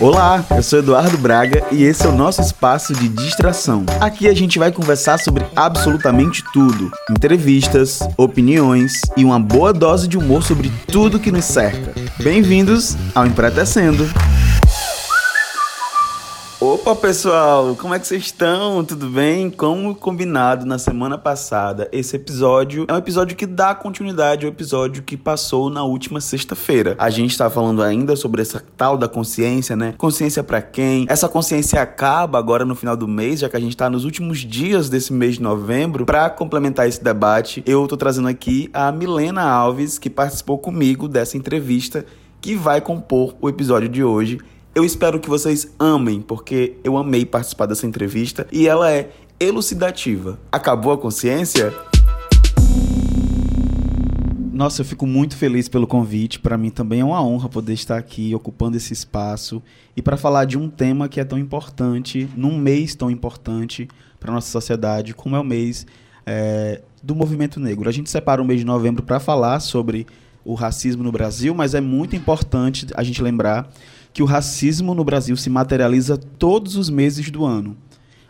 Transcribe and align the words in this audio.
Olá, 0.00 0.44
eu 0.52 0.62
sou 0.62 0.78
Eduardo 0.78 1.18
Braga 1.18 1.64
e 1.72 1.82
esse 1.82 2.06
é 2.06 2.08
o 2.08 2.12
nosso 2.12 2.40
espaço 2.40 2.94
de 2.94 3.08
distração. 3.08 3.84
Aqui 4.00 4.28
a 4.28 4.34
gente 4.34 4.56
vai 4.56 4.70
conversar 4.70 5.18
sobre 5.18 5.44
absolutamente 5.56 6.44
tudo: 6.52 6.88
entrevistas, 7.10 7.98
opiniões 8.16 8.92
e 9.16 9.24
uma 9.24 9.40
boa 9.40 9.72
dose 9.72 10.06
de 10.06 10.16
humor 10.16 10.44
sobre 10.44 10.70
tudo 10.86 11.18
que 11.18 11.32
nos 11.32 11.46
cerca. 11.46 11.92
Bem-vindos 12.22 12.96
ao 13.12 13.26
Empretecendo. 13.26 14.08
Opa, 16.60 16.92
pessoal, 16.96 17.76
como 17.76 17.94
é 17.94 18.00
que 18.00 18.06
vocês 18.08 18.24
estão? 18.24 18.84
Tudo 18.84 19.08
bem? 19.08 19.48
Como 19.48 19.94
combinado 19.94 20.66
na 20.66 20.76
semana 20.76 21.16
passada, 21.16 21.88
esse 21.92 22.16
episódio 22.16 22.84
é 22.88 22.92
um 22.92 22.96
episódio 22.96 23.36
que 23.36 23.46
dá 23.46 23.76
continuidade 23.76 24.44
ao 24.44 24.50
episódio 24.50 25.04
que 25.04 25.16
passou 25.16 25.70
na 25.70 25.84
última 25.84 26.20
sexta-feira. 26.20 26.96
A 26.98 27.10
gente 27.10 27.30
está 27.30 27.48
falando 27.48 27.80
ainda 27.80 28.16
sobre 28.16 28.42
essa 28.42 28.60
tal 28.76 28.98
da 28.98 29.06
consciência, 29.06 29.76
né? 29.76 29.94
Consciência 29.96 30.42
para 30.42 30.60
quem? 30.60 31.06
Essa 31.08 31.28
consciência 31.28 31.80
acaba 31.80 32.40
agora 32.40 32.64
no 32.64 32.74
final 32.74 32.96
do 32.96 33.06
mês, 33.06 33.38
já 33.38 33.48
que 33.48 33.56
a 33.56 33.60
gente 33.60 33.76
está 33.76 33.88
nos 33.88 34.04
últimos 34.04 34.40
dias 34.40 34.88
desse 34.88 35.12
mês 35.12 35.36
de 35.36 35.42
novembro. 35.42 36.06
Para 36.06 36.28
complementar 36.28 36.88
esse 36.88 37.02
debate, 37.04 37.62
eu 37.66 37.86
tô 37.86 37.96
trazendo 37.96 38.26
aqui 38.26 38.68
a 38.72 38.90
Milena 38.90 39.42
Alves, 39.42 39.96
que 39.96 40.10
participou 40.10 40.58
comigo 40.58 41.06
dessa 41.06 41.36
entrevista, 41.36 42.04
que 42.40 42.56
vai 42.56 42.80
compor 42.80 43.36
o 43.40 43.48
episódio 43.48 43.88
de 43.88 44.02
hoje 44.02 44.40
eu 44.78 44.84
espero 44.84 45.18
que 45.18 45.28
vocês 45.28 45.74
amem, 45.76 46.20
porque 46.20 46.76
eu 46.84 46.96
amei 46.96 47.26
participar 47.26 47.66
dessa 47.66 47.84
entrevista 47.84 48.46
e 48.52 48.68
ela 48.68 48.88
é 48.88 49.10
elucidativa. 49.40 50.38
Acabou 50.52 50.92
a 50.92 50.98
consciência? 50.98 51.74
Nossa, 54.52 54.82
eu 54.82 54.84
fico 54.84 55.04
muito 55.04 55.36
feliz 55.36 55.68
pelo 55.68 55.84
convite. 55.84 56.38
Para 56.38 56.56
mim 56.56 56.70
também 56.70 57.00
é 57.00 57.04
uma 57.04 57.20
honra 57.20 57.48
poder 57.48 57.72
estar 57.72 57.98
aqui 57.98 58.32
ocupando 58.36 58.76
esse 58.76 58.92
espaço 58.92 59.60
e 59.96 60.02
para 60.02 60.16
falar 60.16 60.44
de 60.44 60.56
um 60.56 60.70
tema 60.70 61.08
que 61.08 61.18
é 61.18 61.24
tão 61.24 61.40
importante, 61.40 62.28
num 62.36 62.56
mês 62.56 62.94
tão 62.94 63.10
importante 63.10 63.88
para 64.20 64.32
nossa 64.32 64.48
sociedade, 64.48 65.12
como 65.12 65.34
é 65.34 65.40
o 65.40 65.44
mês 65.44 65.88
é, 66.24 66.82
do 67.02 67.16
movimento 67.16 67.58
negro. 67.58 67.88
A 67.88 67.92
gente 67.92 68.08
separa 68.08 68.40
o 68.40 68.44
mês 68.44 68.60
de 68.60 68.66
novembro 68.66 69.02
para 69.02 69.18
falar 69.18 69.58
sobre 69.58 70.06
o 70.44 70.54
racismo 70.54 71.02
no 71.02 71.10
Brasil, 71.10 71.52
mas 71.52 71.74
é 71.74 71.80
muito 71.80 72.14
importante 72.14 72.86
a 72.94 73.02
gente 73.02 73.20
lembrar 73.20 73.68
que 74.12 74.22
o 74.22 74.26
racismo 74.26 74.94
no 74.94 75.04
Brasil 75.04 75.36
se 75.36 75.50
materializa 75.50 76.16
todos 76.16 76.76
os 76.76 76.90
meses 76.90 77.30
do 77.30 77.44
ano. 77.44 77.76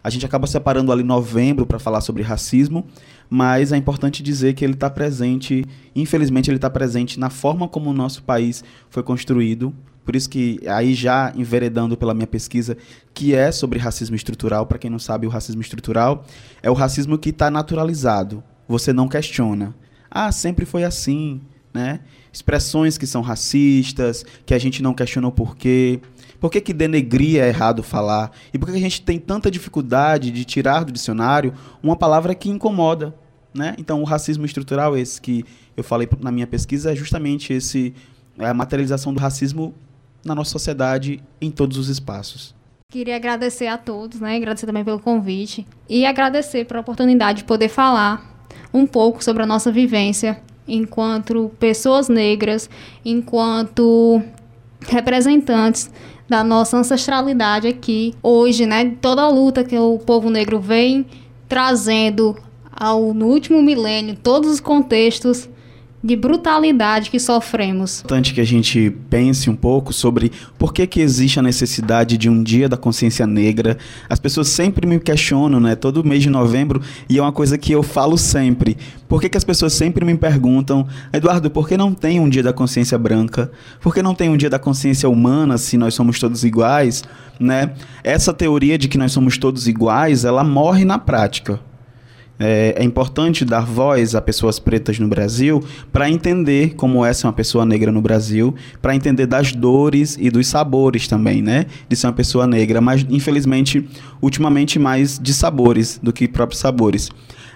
A 0.03 0.11
gente 0.11 0.25
acaba 0.25 0.47
separando 0.47 0.93
ali 0.93 1.03
novembro 1.03 1.67
para 1.67 1.79
falar 1.79 2.01
sobre 2.01 2.23
racismo, 2.23 2.87
mas 3.29 3.73
é 3.73 3.77
importante 3.77 4.23
dizer 4.23 4.55
que 4.55 4.65
ele 4.65 4.75
está 4.75 4.89
presente, 4.89 5.65
infelizmente, 5.95 6.49
ele 6.49 6.57
está 6.57 6.71
presente 6.71 7.19
na 7.19 7.31
forma 7.31 7.69
como 7.69 7.91
o 7.91 7.93
nosso 7.93 8.23
país 8.23 8.65
foi 8.89 9.03
construído. 9.03 9.75
Por 10.05 10.17
isso 10.17 10.31
que, 10.31 10.61
aí 10.67 10.95
já 10.95 11.33
enveredando 11.37 11.95
pela 11.95 12.15
minha 12.15 12.27
pesquisa, 12.27 12.77
que 13.13 13.35
é 13.35 13.53
sobre 13.53 13.79
racismo 13.79 14.17
estrutural, 14.17 14.65
para 14.65 14.79
quem 14.79 14.91
não 14.91 14.99
sabe, 14.99 15.27
o 15.27 15.31
racismo 15.31 15.61
estrutural 15.61 16.25
é 16.63 16.71
o 16.71 16.75
racismo 16.75 17.19
que 17.19 17.29
está 17.29 17.51
naturalizado. 17.51 18.43
Você 18.67 18.93
não 18.93 19.09
questiona. 19.09 19.75
Ah, 20.11 20.33
sempre 20.33 20.65
foi 20.65 20.85
assim, 20.85 21.43
né? 21.75 22.01
Expressões 22.33 22.99
que 22.99 23.07
são 23.07 23.23
racistas, 23.23 24.25
que 24.45 24.55
a 24.55 24.59
gente 24.59 24.83
não 24.83 24.95
questiona 24.95 25.29
o 25.29 25.33
porquê. 25.33 26.01
Por 26.41 26.51
que, 26.51 26.61
que 26.61 26.73
denegrir 26.73 27.41
é 27.41 27.49
errado 27.49 27.83
falar? 27.83 28.31
E 28.53 28.59
por 28.59 28.69
que 28.71 28.77
a 28.77 28.81
gente 28.81 29.03
tem 29.03 29.19
tanta 29.19 29.51
dificuldade 29.51 30.31
de 30.31 30.45
tirar 30.45 30.85
do 30.85 30.93
dicionário 30.93 31.53
uma 31.83 31.97
palavra 31.97 32.35
que 32.35 32.49
incomoda? 32.49 33.15
Né? 33.53 33.75
Então, 33.79 34.01
o 34.01 34.05
racismo 34.05 34.47
estrutural, 34.47 34.97
esse 34.97 35.21
que 35.21 35.45
eu 35.77 35.83
falei 35.83 36.09
na 36.21 36.31
minha 36.31 36.47
pesquisa, 36.47 36.93
é 36.93 36.95
justamente 36.97 37.53
esse 37.53 37.95
é 38.39 38.47
a 38.47 38.55
materialização 38.55 39.13
do 39.13 39.21
racismo 39.21 39.75
na 40.25 40.35
nossa 40.35 40.51
sociedade 40.51 41.23
em 41.41 41.51
todos 41.51 41.77
os 41.77 41.89
espaços. 41.89 42.55
Queria 42.91 43.17
agradecer 43.17 43.67
a 43.67 43.77
todos, 43.77 44.21
né? 44.21 44.37
agradecer 44.37 44.67
também 44.67 44.85
pelo 44.85 45.01
convite 45.01 45.67
e 45.89 46.07
agradecer 46.07 46.65
pela 46.65 46.81
oportunidade 46.81 47.39
de 47.39 47.45
poder 47.45 47.69
falar 47.69 48.47
um 48.73 48.87
pouco 48.87 49.23
sobre 49.23 49.43
a 49.43 49.47
nossa 49.47 49.71
vivência 49.73 50.41
enquanto 50.69 51.51
pessoas 51.59 52.09
negras, 52.09 52.69
enquanto 53.05 54.23
representantes 54.81 55.91
da 56.29 56.45
nossa 56.45 56.77
ancestralidade 56.77 57.67
aqui. 57.67 58.15
Hoje, 58.23 58.67
né, 58.67 58.97
toda 59.01 59.23
a 59.23 59.29
luta 59.29 59.65
que 59.65 59.79
o 59.79 59.99
povo 59.99 60.29
negro 60.29 60.61
vem 60.61 61.07
trazendo 61.49 62.37
ao 62.71 63.15
no 63.15 63.27
último 63.27 63.63
milênio, 63.63 64.17
todos 64.23 64.51
os 64.51 64.61
contextos 64.61 65.49
de 66.03 66.15
brutalidade 66.15 67.11
que 67.11 67.19
sofremos. 67.19 67.99
É 67.99 68.01
importante 68.01 68.33
que 68.33 68.41
a 68.41 68.47
gente 68.47 68.91
pense 69.11 69.51
um 69.51 69.57
pouco 69.57 69.93
sobre 69.93 70.31
por 70.57 70.73
que, 70.73 70.87
que 70.87 71.01
existe 71.01 71.39
a 71.39 71.43
necessidade 71.43 72.17
de 72.17 72.29
um 72.29 72.43
dia 72.43 72.69
da 72.69 72.77
consciência 72.77 73.27
negra. 73.27 73.77
As 74.09 74.21
pessoas 74.21 74.49
sempre 74.49 74.87
me 74.87 75.01
questionam, 75.01 75.59
né? 75.59 75.75
Todo 75.75 76.05
mês 76.05 76.23
de 76.23 76.31
novembro, 76.31 76.81
e 77.09 77.19
é 77.19 77.23
uma 77.23 77.33
coisa 77.33 77.59
que 77.59 77.73
eu 77.73 77.83
falo 77.83 78.17
sempre. 78.17 78.77
Por 79.09 79.21
que, 79.21 79.29
que 79.29 79.39
as 79.39 79.45
pessoas 79.45 79.73
sempre 79.73 80.05
me 80.05 80.17
perguntam, 80.17 80.87
Eduardo, 81.13 81.51
por 81.51 81.69
que 81.69 81.77
não 81.77 81.93
tem 81.93 82.21
um 82.21 82.29
dia 82.29 82.43
da 82.43 82.53
consciência 82.53 82.97
branca? 82.97 83.51
Por 83.81 83.93
que 83.93 84.03
não 84.03 84.15
tem 84.15 84.29
um 84.29 84.37
dia 84.37 84.51
da 84.51 84.59
consciência 84.59 85.09
humana 85.09 85.59
se 85.59 85.77
nós 85.77 85.95
somos 85.95 86.19
todos 86.19 86.45
iguais? 86.45 87.03
Né? 87.41 87.73
Essa 88.05 88.33
teoria 88.33 88.79
de 88.79 88.89
que 88.89 88.99
nós 88.99 89.13
somos 89.13 89.39
todos 89.39 89.67
iguais, 89.67 90.25
ela 90.25 90.45
morre 90.45 90.85
na 90.85 90.99
prática. 90.99 91.61
É, 92.41 92.75
é, 92.79 92.85
importante 92.85 93.45
dar 93.45 93.67
voz 93.67 94.15
a 94.15 94.21
pessoas 94.21 94.61
pretas 94.61 94.99
no 95.01 95.09
Brasil 95.09 95.61
para 95.93 96.09
entender 96.09 96.75
como 96.77 97.05
é 97.05 97.13
ser 97.13 97.27
uma 97.27 97.33
pessoa 97.33 97.67
negra 97.67 97.91
no 97.91 98.01
Brasil, 98.01 98.55
para 98.81 98.95
entender 98.95 99.27
das 99.27 99.53
dores 99.53 100.17
e 100.21 100.31
dos 100.31 100.47
sabores 100.47 101.09
também, 101.09 101.43
né? 101.43 101.67
De 101.89 101.97
ser 101.97 102.07
uma 102.07 102.13
pessoa 102.13 102.47
negra, 102.47 102.81
mas 102.81 103.05
infelizmente, 103.11 103.89
ultimamente 104.23 104.79
mais 104.79 105.19
de 105.19 105.35
sabores 105.35 105.99
do 106.01 106.13
que 106.13 106.29
próprios 106.29 106.61
sabores. 106.61 107.11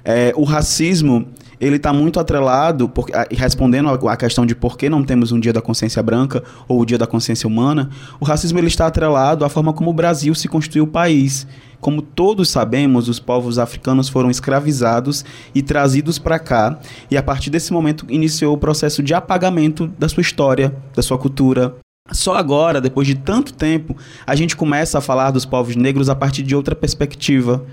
É, 0.04 0.32
o 0.37 0.43
racismo 0.43 1.28
ele 1.62 1.76
está 1.76 1.93
muito 1.93 2.19
atrelado, 2.19 2.88
por, 2.88 3.06
respondendo 3.31 3.88
à 3.88 4.16
questão 4.16 4.44
de 4.44 4.53
por 4.53 4.76
que 4.76 4.91
não 4.91 5.04
temos 5.04 5.31
um 5.31 5.38
dia 5.38 5.53
da 5.53 5.62
consciência 5.62 6.03
branca 6.03 6.43
ou 6.66 6.81
o 6.81 6.84
dia 6.84 6.99
da 6.99 7.06
consciência 7.06 7.47
humana, 7.47 7.88
o 8.19 8.25
racismo 8.25 8.59
ele 8.59 8.66
está 8.66 8.88
atrelado 8.88 9.44
à 9.44 9.49
forma 9.49 9.72
como 9.72 9.91
o 9.91 9.94
Brasil 9.94 10.34
se 10.34 10.49
construiu 10.49 10.82
o 10.82 10.88
país. 10.88 11.47
Como 11.82 12.00
todos 12.00 12.48
sabemos, 12.48 13.09
os 13.09 13.19
povos 13.19 13.59
africanos 13.59 14.09
foram 14.09 14.31
escravizados 14.31 15.25
e 15.53 15.60
trazidos 15.60 16.16
para 16.16 16.38
cá, 16.38 16.78
e 17.10 17.16
a 17.16 17.22
partir 17.22 17.50
desse 17.50 17.72
momento 17.72 18.06
iniciou 18.09 18.54
o 18.54 18.59
processo 18.59 19.03
de 19.03 19.12
apagamento 19.12 19.88
da 19.98 20.09
sua 20.09 20.20
história, 20.20 20.72
da 20.94 21.03
sua 21.03 21.19
cultura, 21.19 21.75
só 22.12 22.37
agora, 22.37 22.81
depois 22.81 23.09
de 23.09 23.16
tanto 23.16 23.53
tempo, 23.53 23.97
a 24.25 24.37
gente 24.37 24.56
começa 24.56 24.98
a 24.98 25.00
falar 25.00 25.32
dos 25.32 25.44
povos 25.44 25.75
negros 25.75 26.09
a 26.09 26.15
partir 26.15 26.44
de 26.44 26.54
outra 26.54 26.76
perspectiva, 26.76 27.65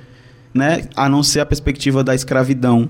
né? 0.54 0.88
A 0.96 1.08
não 1.08 1.22
ser 1.22 1.42
a 1.42 1.46
perspectiva 1.46 2.04
da 2.04 2.16
escravidão. 2.16 2.90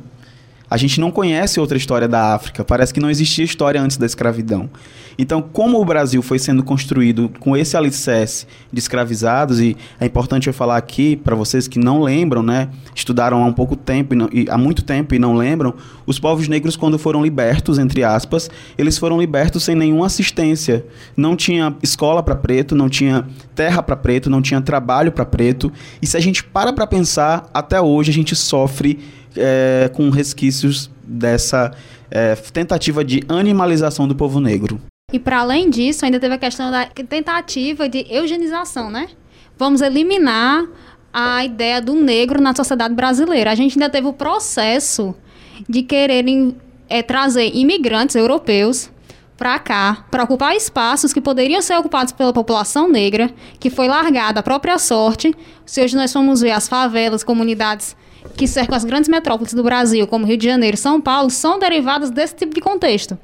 A 0.70 0.78
gente 0.78 1.00
não 1.00 1.10
conhece 1.10 1.60
outra 1.60 1.78
história 1.78 2.08
da 2.08 2.34
África. 2.34 2.64
Parece 2.64 2.94
que 2.94 3.00
não 3.00 3.10
existia 3.10 3.44
história 3.44 3.82
antes 3.82 3.98
da 3.98 4.06
escravidão. 4.06 4.70
Então, 5.18 5.42
como 5.42 5.82
o 5.82 5.84
Brasil 5.84 6.22
foi 6.22 6.40
sendo 6.40 6.64
construído 6.64 7.30
com 7.42 7.58
esse 7.58 7.76
alicerce 7.76 8.48
de 8.72 8.80
escravizados, 8.80 9.60
e 9.60 9.76
é 10.00 10.06
importante 10.06 10.48
eu 10.48 10.54
falar 10.54 10.78
aqui 10.78 11.18
para 11.18 11.36
vocês 11.36 11.68
que 11.68 11.78
não 11.78 12.02
lembram, 12.02 12.42
né? 12.42 12.70
Estudaram 12.96 13.44
há 13.44 13.46
um 13.46 13.52
pouco 13.52 13.76
tempo, 13.76 14.14
e, 14.14 14.18
não, 14.18 14.30
e 14.32 14.46
há 14.50 14.58
muito 14.58 14.82
tempo 14.82 15.14
e 15.14 15.20
não 15.20 15.36
lembram, 15.36 15.74
os 16.06 16.18
povos 16.18 16.48
negros, 16.48 16.78
quando 16.78 16.98
foram 16.98 17.22
libertos, 17.22 17.78
entre 17.78 18.02
aspas, 18.02 18.50
eles 18.78 18.98
foram 18.98 19.20
libertos 19.20 19.64
sem 19.64 19.76
nenhuma 19.76 20.06
assistência. 20.06 20.86
Não 21.18 21.36
tinha 21.36 21.76
escola 21.84 22.24
para 22.24 22.36
preto, 22.36 22.74
não 22.74 22.88
tinha 22.88 23.28
terra 23.54 23.84
para 23.84 23.98
preto, 23.98 24.30
não 24.30 24.42
tinha 24.42 24.62
trabalho 24.62 25.12
para 25.12 25.26
preto. 25.26 25.70
E 26.02 26.08
se 26.08 26.16
a 26.16 26.20
gente 26.22 26.46
para 26.46 26.72
para 26.72 26.88
pensar, 26.88 27.50
até 27.54 27.82
hoje 27.82 28.10
a 28.10 28.14
gente 28.14 28.38
sofre 28.38 28.98
é, 29.40 29.90
com 29.94 30.10
resquícios 30.10 30.90
dessa 31.04 31.72
é, 32.12 32.36
tentativa 32.36 33.04
de 33.04 33.24
animalização 33.28 34.08
do 34.08 34.16
povo 34.16 34.40
negro. 34.40 34.80
E 35.12 35.18
para 35.18 35.40
além 35.40 35.70
disso, 35.70 36.06
ainda 36.06 36.20
teve 36.20 36.36
a 36.36 36.38
questão 36.38 36.70
da 36.70 36.86
tentativa 36.86 37.90
de 37.90 38.06
eugenização, 38.10 38.92
né? 38.92 39.08
Vamos 39.58 39.82
eliminar 39.82 40.66
a 41.12 41.44
ideia 41.44 41.82
do 41.82 41.96
negro 41.96 42.40
na 42.40 42.54
sociedade 42.54 42.94
brasileira. 42.94 43.52
A 43.52 43.56
gente 43.56 43.74
ainda 43.74 43.90
teve 43.90 44.08
o 44.08 44.14
processo 44.14 45.16
de 45.68 45.82
quererem 45.82 46.56
é, 46.88 47.02
trazer 47.02 47.52
imigrantes 47.56 48.16
europeus 48.16 48.92
para 49.36 49.58
cá, 49.58 50.06
para 50.12 50.24
ocupar 50.24 50.56
espaços 50.56 51.14
que 51.14 51.22
poderiam 51.22 51.62
ser 51.62 51.76
ocupados 51.76 52.12
pela 52.12 52.34
população 52.34 52.90
negra, 52.90 53.32
que 53.60 53.70
foi 53.70 53.88
largada 53.88 54.42
à 54.42 54.44
própria 54.44 54.78
sorte. 54.78 55.34
Se 55.66 55.82
hoje 55.82 55.96
nós 55.96 56.12
formos 56.12 56.42
ver 56.42 56.52
as 56.52 56.68
favelas, 56.68 57.24
comunidades 57.24 57.96
que 58.36 58.48
cercam 58.48 58.76
as 58.76 58.86
grandes 58.86 59.10
metrópoles 59.10 59.54
do 59.54 59.64
Brasil, 59.64 60.08
como 60.08 60.26
Rio 60.26 60.38
de 60.38 60.46
Janeiro 60.46 60.76
e 60.76 60.78
São 60.78 61.00
Paulo, 61.00 61.30
são 61.30 61.60
derivadas 61.60 62.10
desse 62.10 62.36
tipo 62.36 62.54
de 62.54 62.62
contexto. 62.62 63.18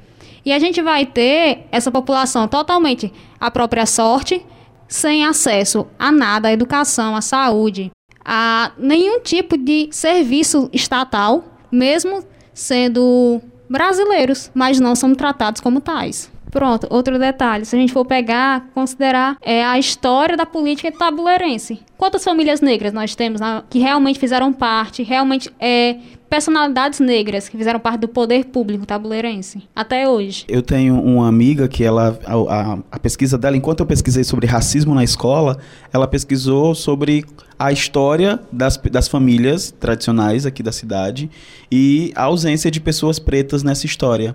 E 0.44 0.52
a 0.52 0.58
gente 0.58 0.80
vai 0.80 1.04
ter 1.04 1.66
essa 1.72 1.90
população 1.90 2.46
totalmente 2.46 3.12
à 3.40 3.50
própria 3.50 3.84
sorte, 3.84 4.44
sem 4.88 5.24
acesso 5.24 5.86
a 5.98 6.12
nada, 6.12 6.48
à 6.48 6.52
educação, 6.52 7.16
à 7.16 7.20
saúde, 7.20 7.90
a 8.24 8.72
nenhum 8.78 9.20
tipo 9.20 9.56
de 9.56 9.88
serviço 9.90 10.70
estatal, 10.72 11.44
mesmo 11.70 12.24
sendo 12.54 13.40
brasileiros, 13.68 14.50
mas 14.54 14.78
não 14.78 14.94
são 14.94 15.14
tratados 15.14 15.60
como 15.60 15.80
tais. 15.80 16.30
Pronto, 16.56 16.86
outro 16.88 17.18
detalhe. 17.18 17.66
Se 17.66 17.76
a 17.76 17.78
gente 17.78 17.92
for 17.92 18.06
pegar, 18.06 18.70
considerar 18.72 19.36
é, 19.42 19.62
a 19.62 19.78
história 19.78 20.38
da 20.38 20.46
política 20.46 20.90
tabuleirense. 20.90 21.80
Quantas 21.98 22.24
famílias 22.24 22.62
negras 22.62 22.94
nós 22.94 23.14
temos 23.14 23.42
na, 23.42 23.62
que 23.68 23.78
realmente 23.78 24.18
fizeram 24.18 24.50
parte, 24.54 25.02
realmente 25.02 25.50
é, 25.60 25.98
personalidades 26.30 26.98
negras 26.98 27.46
que 27.46 27.58
fizeram 27.58 27.78
parte 27.78 28.00
do 28.00 28.08
poder 28.08 28.46
público 28.46 28.86
tabuleirense 28.86 29.68
até 29.76 30.08
hoje. 30.08 30.46
Eu 30.48 30.62
tenho 30.62 30.98
uma 30.98 31.28
amiga 31.28 31.68
que 31.68 31.84
ela 31.84 32.18
a, 32.24 32.32
a, 32.34 32.78
a, 32.90 32.98
pesquisa 32.98 33.36
dela, 33.36 33.54
enquanto 33.54 33.80
eu 33.80 33.86
pesquisei 33.86 34.24
sobre 34.24 34.46
racismo 34.46 34.94
na 34.94 35.04
escola, 35.04 35.58
ela 35.92 36.08
pesquisou 36.08 36.74
sobre 36.74 37.26
a 37.58 37.70
história 37.70 38.40
das, 38.50 38.78
das 38.78 39.08
famílias 39.08 39.74
tradicionais 39.78 40.46
aqui 40.46 40.62
da 40.62 40.72
cidade 40.72 41.30
e 41.70 42.12
a 42.14 42.22
ausência 42.22 42.70
de 42.70 42.80
pessoas 42.80 43.18
pretas 43.18 43.62
nessa 43.62 43.84
história. 43.84 44.34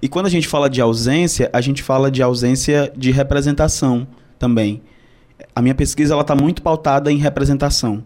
E 0.00 0.08
quando 0.08 0.26
a 0.26 0.30
gente 0.30 0.46
fala 0.46 0.68
de 0.68 0.80
ausência, 0.80 1.50
a 1.52 1.60
gente 1.60 1.82
fala 1.82 2.10
de 2.10 2.22
ausência 2.22 2.92
de 2.96 3.10
representação 3.10 4.06
também. 4.38 4.82
A 5.54 5.62
minha 5.62 5.74
pesquisa 5.74 6.14
ela 6.14 6.22
está 6.22 6.34
muito 6.34 6.62
pautada 6.62 7.10
em 7.10 7.16
representação 7.16 8.04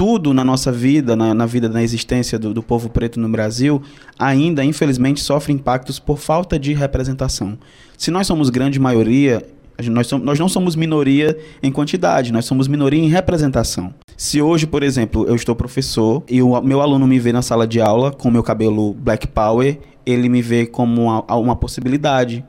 tudo 0.00 0.32
na 0.32 0.42
nossa 0.42 0.72
vida, 0.72 1.14
na, 1.14 1.34
na 1.34 1.44
vida, 1.44 1.68
na 1.68 1.82
existência 1.82 2.38
do, 2.38 2.54
do, 2.54 2.62
povo 2.62 2.88
preto 2.88 3.20
no 3.20 3.28
Brasil, 3.28 3.82
ainda, 4.18 4.64
infelizmente, 4.64 5.20
sofre 5.20 5.52
impactos 5.52 5.98
por 5.98 6.16
falta 6.18 6.58
de 6.58 6.72
representação. 6.72 7.58
Se 7.98 8.10
nós 8.10 8.26
somos 8.26 8.48
grande 8.48 8.80
maioria, 8.80 9.46
nós, 9.90 10.06
somos, 10.06 10.24
nós 10.24 10.38
não 10.38 10.48
somos 10.48 10.74
minoria 10.74 11.36
em 11.62 11.70
quantidade, 11.70 12.32
nós 12.32 12.46
somos 12.46 12.66
minoria 12.66 12.98
em 12.98 13.08
representação. 13.08 13.92
Se 14.16 14.40
hoje, 14.40 14.66
por 14.66 14.82
exemplo, 14.82 15.26
eu 15.26 15.34
estou 15.34 15.54
professor 15.54 16.22
e 16.28 16.42
o 16.42 16.60
meu 16.62 16.80
aluno 16.80 17.06
me 17.06 17.18
vê 17.18 17.30
na 17.30 17.42
sala 17.42 17.66
de 17.66 17.78
aula 17.78 18.10
com 18.10 18.30
meu 18.30 18.42
cabelo 18.42 18.94
black 18.94 19.26
power, 19.26 19.78
ele 20.04 20.28
me 20.28 20.42
vê 20.42 20.66
como 20.66 21.02
uma, 21.02 21.34
uma 21.36 21.56
possibilidade. 21.56 22.44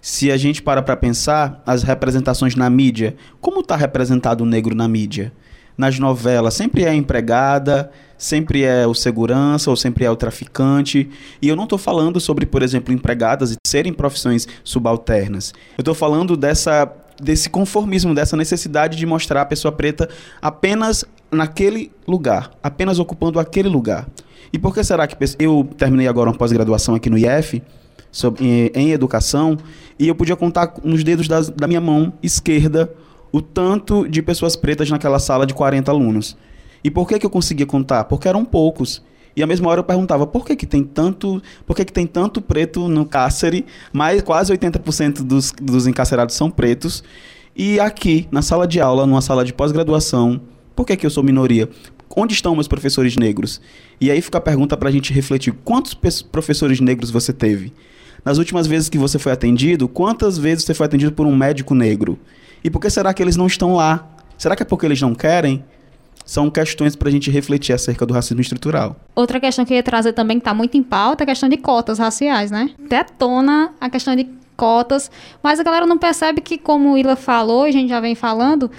Se 0.00 0.30
a 0.30 0.36
gente 0.36 0.62
para 0.62 0.82
para 0.82 0.96
pensar, 0.96 1.62
as 1.66 1.82
representações 1.82 2.54
na 2.54 2.70
mídia, 2.70 3.16
como 3.40 3.60
está 3.60 3.76
representado 3.76 4.44
o 4.44 4.46
negro 4.46 4.74
na 4.74 4.86
mídia? 4.86 5.32
nas 5.76 5.98
novelas 5.98 6.54
sempre 6.54 6.84
é 6.84 6.88
a 6.88 6.94
empregada, 6.94 7.90
sempre 8.16 8.62
é 8.62 8.86
o 8.86 8.94
segurança 8.94 9.68
ou 9.68 9.76
sempre 9.76 10.04
é 10.04 10.10
o 10.10 10.16
traficante. 10.16 11.08
E 11.40 11.48
eu 11.48 11.56
não 11.56 11.64
estou 11.64 11.78
falando 11.78 12.18
sobre, 12.18 12.46
por 12.46 12.62
exemplo, 12.62 12.94
empregadas 12.94 13.52
e 13.52 13.56
serem 13.66 13.92
profissões 13.92 14.48
subalternas. 14.64 15.52
Eu 15.76 15.82
estou 15.82 15.94
falando 15.94 16.36
dessa 16.36 16.90
desse 17.18 17.48
conformismo, 17.48 18.14
dessa 18.14 18.36
necessidade 18.36 18.98
de 18.98 19.06
mostrar 19.06 19.40
a 19.40 19.46
pessoa 19.46 19.72
preta 19.72 20.06
apenas 20.40 21.02
naquele 21.30 21.90
lugar, 22.06 22.50
apenas 22.62 22.98
ocupando 22.98 23.38
aquele 23.38 23.68
lugar. 23.68 24.08
E 24.52 24.58
por 24.58 24.72
que 24.72 24.82
será 24.84 25.06
que 25.06 25.16
eu 25.38 25.68
terminei 25.76 26.08
agora 26.08 26.30
uma 26.30 26.36
pós-graduação 26.36 26.94
aqui 26.94 27.10
no 27.10 27.18
IF 27.18 27.62
sobre, 28.10 28.72
em, 28.74 28.90
educação 28.90 29.58
e 29.98 30.08
eu 30.08 30.14
podia 30.14 30.36
contar 30.36 30.74
nos 30.84 31.02
dedos 31.02 31.28
das, 31.28 31.50
da 31.50 31.66
minha 31.66 31.80
mão 31.80 32.12
esquerda 32.22 32.90
o 33.32 33.42
tanto 33.42 34.08
de 34.08 34.22
pessoas 34.22 34.56
pretas 34.56 34.88
naquela 34.88 35.18
sala 35.18 35.46
de 35.46 35.52
40 35.52 35.90
alunos. 35.90 36.36
E 36.82 36.90
por 36.90 37.08
que, 37.08 37.18
que 37.18 37.26
eu 37.26 37.30
conseguia 37.30 37.66
contar? 37.66 38.04
Porque 38.04 38.28
eram 38.28 38.44
poucos. 38.44 39.02
E 39.36 39.42
à 39.42 39.46
mesma 39.46 39.68
hora 39.68 39.80
eu 39.80 39.84
perguntava, 39.84 40.26
por 40.26 40.46
que, 40.46 40.56
que 40.56 40.66
tem 40.66 40.82
tanto, 40.82 41.42
por 41.66 41.76
que, 41.76 41.84
que 41.84 41.92
tem 41.92 42.06
tanto 42.06 42.40
preto 42.40 42.88
no 42.88 43.04
cárcere? 43.04 43.66
Mais 43.92 44.22
quase 44.22 44.50
80% 44.56 45.22
dos, 45.22 45.52
dos 45.60 45.86
encarcerados 45.86 46.34
são 46.34 46.50
pretos. 46.50 47.04
E 47.54 47.78
aqui, 47.78 48.26
na 48.30 48.40
sala 48.40 48.66
de 48.66 48.80
aula, 48.80 49.06
numa 49.06 49.20
sala 49.20 49.44
de 49.44 49.52
pós-graduação, 49.52 50.40
por 50.76 50.86
que, 50.86 50.94
que 50.94 51.06
eu 51.06 51.10
sou 51.10 51.24
minoria? 51.24 51.68
Onde 52.14 52.34
estão 52.34 52.54
meus 52.54 52.68
professores 52.68 53.16
negros? 53.16 53.60
E 53.98 54.10
aí 54.10 54.20
fica 54.20 54.38
a 54.38 54.40
pergunta 54.40 54.76
para 54.76 54.90
a 54.90 54.92
gente 54.92 55.12
refletir: 55.12 55.52
quantos 55.64 55.94
professores 56.22 56.78
negros 56.80 57.10
você 57.10 57.32
teve? 57.32 57.72
Nas 58.22 58.38
últimas 58.38 58.66
vezes 58.66 58.88
que 58.88 58.98
você 58.98 59.18
foi 59.18 59.32
atendido, 59.32 59.88
quantas 59.88 60.36
vezes 60.36 60.64
você 60.64 60.74
foi 60.74 60.86
atendido 60.86 61.12
por 61.12 61.26
um 61.26 61.34
médico 61.34 61.74
negro? 61.74 62.18
E 62.62 62.70
por 62.70 62.80
que 62.80 62.90
será 62.90 63.14
que 63.14 63.22
eles 63.22 63.36
não 63.36 63.46
estão 63.46 63.74
lá? 63.74 64.08
Será 64.36 64.54
que 64.54 64.62
é 64.62 64.66
porque 64.66 64.84
eles 64.84 65.00
não 65.00 65.14
querem? 65.14 65.64
São 66.24 66.50
questões 66.50 66.96
para 66.96 67.08
a 67.08 67.12
gente 67.12 67.30
refletir 67.30 67.72
acerca 67.72 68.04
do 68.04 68.12
racismo 68.12 68.40
estrutural. 68.40 68.96
Outra 69.14 69.38
questão 69.38 69.64
que 69.64 69.72
eu 69.72 69.76
ia 69.76 69.82
trazer 69.82 70.12
também, 70.12 70.38
que 70.38 70.40
está 70.40 70.52
muito 70.52 70.76
em 70.76 70.82
pauta, 70.82 71.22
é 71.22 71.24
a 71.24 71.26
questão 71.26 71.48
de 71.48 71.56
cotas 71.56 72.00
raciais, 72.00 72.50
né? 72.50 72.70
Detona 72.88 73.72
a 73.80 73.88
questão 73.88 74.16
de 74.16 74.28
cotas, 74.56 75.10
mas 75.42 75.60
a 75.60 75.62
galera 75.62 75.86
não 75.86 75.98
percebe 75.98 76.40
que, 76.40 76.58
como 76.58 76.94
o 76.94 76.98
Ila 76.98 77.14
falou, 77.14 77.64
a 77.64 77.70
gente 77.70 77.90
já 77.90 78.00
vem 78.00 78.14
falando, 78.14 78.70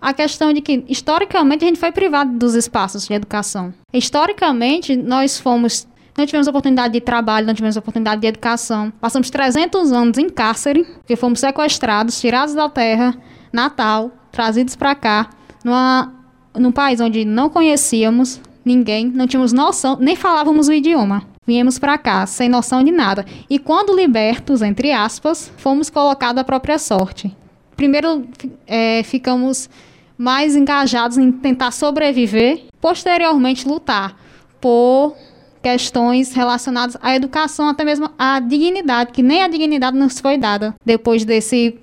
a 0.00 0.12
questão 0.12 0.52
de 0.52 0.60
que, 0.60 0.84
historicamente, 0.88 1.64
a 1.64 1.68
gente 1.68 1.78
foi 1.78 1.92
privado 1.92 2.32
dos 2.38 2.54
espaços 2.54 3.06
de 3.06 3.14
educação. 3.14 3.72
Historicamente, 3.92 4.96
nós 4.96 5.38
fomos 5.38 5.86
não 6.16 6.26
tivemos 6.26 6.48
oportunidade 6.48 6.92
de 6.94 7.00
trabalho, 7.00 7.46
não 7.46 7.54
tivemos 7.54 7.76
oportunidade 7.76 8.20
de 8.20 8.26
educação. 8.26 8.92
Passamos 9.00 9.30
300 9.30 9.92
anos 9.92 10.18
em 10.18 10.28
cárcere, 10.28 10.82
porque 10.82 11.14
fomos 11.14 11.38
sequestrados, 11.38 12.20
tirados 12.20 12.56
da 12.56 12.68
terra, 12.68 13.16
natal, 13.52 14.10
trazidos 14.32 14.74
para 14.74 14.96
cá, 14.96 15.30
numa, 15.64 16.12
num 16.56 16.72
país 16.72 17.00
onde 17.00 17.24
não 17.24 17.48
conhecíamos 17.48 18.40
ninguém, 18.64 19.06
não 19.06 19.28
tínhamos 19.28 19.52
noção, 19.52 19.96
nem 20.00 20.16
falávamos 20.16 20.66
o 20.66 20.72
idioma. 20.72 21.22
Viemos 21.46 21.78
para 21.78 21.96
cá 21.96 22.26
sem 22.26 22.48
noção 22.48 22.82
de 22.82 22.90
nada. 22.90 23.24
E 23.48 23.58
quando 23.58 23.96
libertos, 23.96 24.60
entre 24.60 24.90
aspas, 24.90 25.52
fomos 25.56 25.88
colocados 25.88 26.40
à 26.40 26.44
própria 26.44 26.78
sorte. 26.78 27.34
Primeiro 27.76 28.26
é, 28.66 29.02
ficamos 29.04 29.70
mais 30.18 30.56
engajados 30.56 31.16
em 31.16 31.30
tentar 31.30 31.70
sobreviver, 31.70 32.64
posteriormente 32.80 33.66
lutar 33.66 34.16
por 34.60 35.14
questões 35.62 36.32
relacionadas 36.32 36.96
à 37.00 37.14
educação, 37.14 37.68
até 37.68 37.84
mesmo 37.84 38.10
à 38.18 38.40
dignidade, 38.40 39.12
que 39.12 39.22
nem 39.22 39.42
a 39.42 39.48
dignidade 39.48 39.96
nos 39.96 40.18
foi 40.18 40.36
dada 40.36 40.74
depois 40.84 41.24
desse 41.24 41.78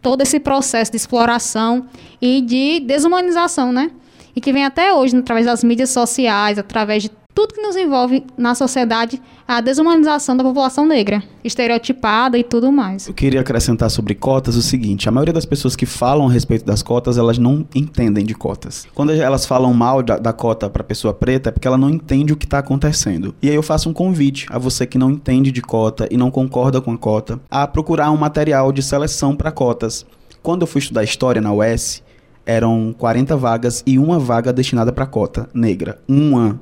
todo 0.00 0.22
esse 0.22 0.40
processo 0.40 0.90
de 0.90 0.96
exploração 0.96 1.86
e 2.22 2.40
de 2.40 2.80
desumanização, 2.80 3.70
né? 3.70 3.90
E 4.34 4.40
que 4.40 4.52
vem 4.52 4.64
até 4.64 4.94
hoje 4.94 5.16
através 5.16 5.44
das 5.44 5.62
mídias 5.62 5.90
sociais, 5.90 6.58
através 6.58 7.02
de 7.02 7.10
tudo 7.34 7.54
que 7.54 7.62
nos 7.62 7.76
envolve 7.76 8.24
na 8.36 8.54
sociedade 8.54 9.20
a 9.46 9.60
desumanização 9.60 10.36
da 10.36 10.44
população 10.44 10.86
negra, 10.86 11.22
estereotipada 11.42 12.38
e 12.38 12.44
tudo 12.44 12.70
mais. 12.70 13.08
Eu 13.08 13.14
queria 13.14 13.40
acrescentar 13.40 13.90
sobre 13.90 14.14
cotas 14.14 14.56
o 14.56 14.62
seguinte: 14.62 15.08
a 15.08 15.12
maioria 15.12 15.32
das 15.32 15.44
pessoas 15.44 15.74
que 15.74 15.86
falam 15.86 16.28
a 16.28 16.30
respeito 16.30 16.64
das 16.64 16.82
cotas, 16.82 17.18
elas 17.18 17.38
não 17.38 17.66
entendem 17.74 18.24
de 18.24 18.34
cotas. 18.34 18.86
Quando 18.94 19.12
elas 19.12 19.46
falam 19.46 19.72
mal 19.74 20.02
da, 20.02 20.18
da 20.18 20.32
cota 20.32 20.68
para 20.68 20.84
pessoa 20.84 21.14
preta, 21.14 21.48
é 21.48 21.52
porque 21.52 21.66
ela 21.66 21.78
não 21.78 21.90
entende 21.90 22.32
o 22.32 22.36
que 22.36 22.46
está 22.46 22.58
acontecendo. 22.58 23.34
E 23.42 23.48
aí 23.48 23.54
eu 23.54 23.62
faço 23.62 23.88
um 23.88 23.92
convite 23.92 24.46
a 24.50 24.58
você 24.58 24.86
que 24.86 24.98
não 24.98 25.10
entende 25.10 25.50
de 25.50 25.62
cota 25.62 26.08
e 26.10 26.16
não 26.16 26.30
concorda 26.30 26.80
com 26.80 26.92
a 26.92 26.98
cota, 26.98 27.40
a 27.50 27.66
procurar 27.66 28.10
um 28.10 28.16
material 28.16 28.72
de 28.72 28.82
seleção 28.82 29.34
para 29.34 29.50
cotas. 29.50 30.06
Quando 30.42 30.62
eu 30.62 30.66
fui 30.66 30.78
estudar 30.78 31.04
história 31.04 31.40
na 31.40 31.52
UES, 31.52 32.02
eram 32.46 32.94
40 32.96 33.36
vagas 33.36 33.82
e 33.86 33.98
uma 33.98 34.18
vaga 34.18 34.52
destinada 34.52 34.92
para 34.92 35.06
cota 35.06 35.48
negra. 35.52 35.98
Uma 36.08 36.58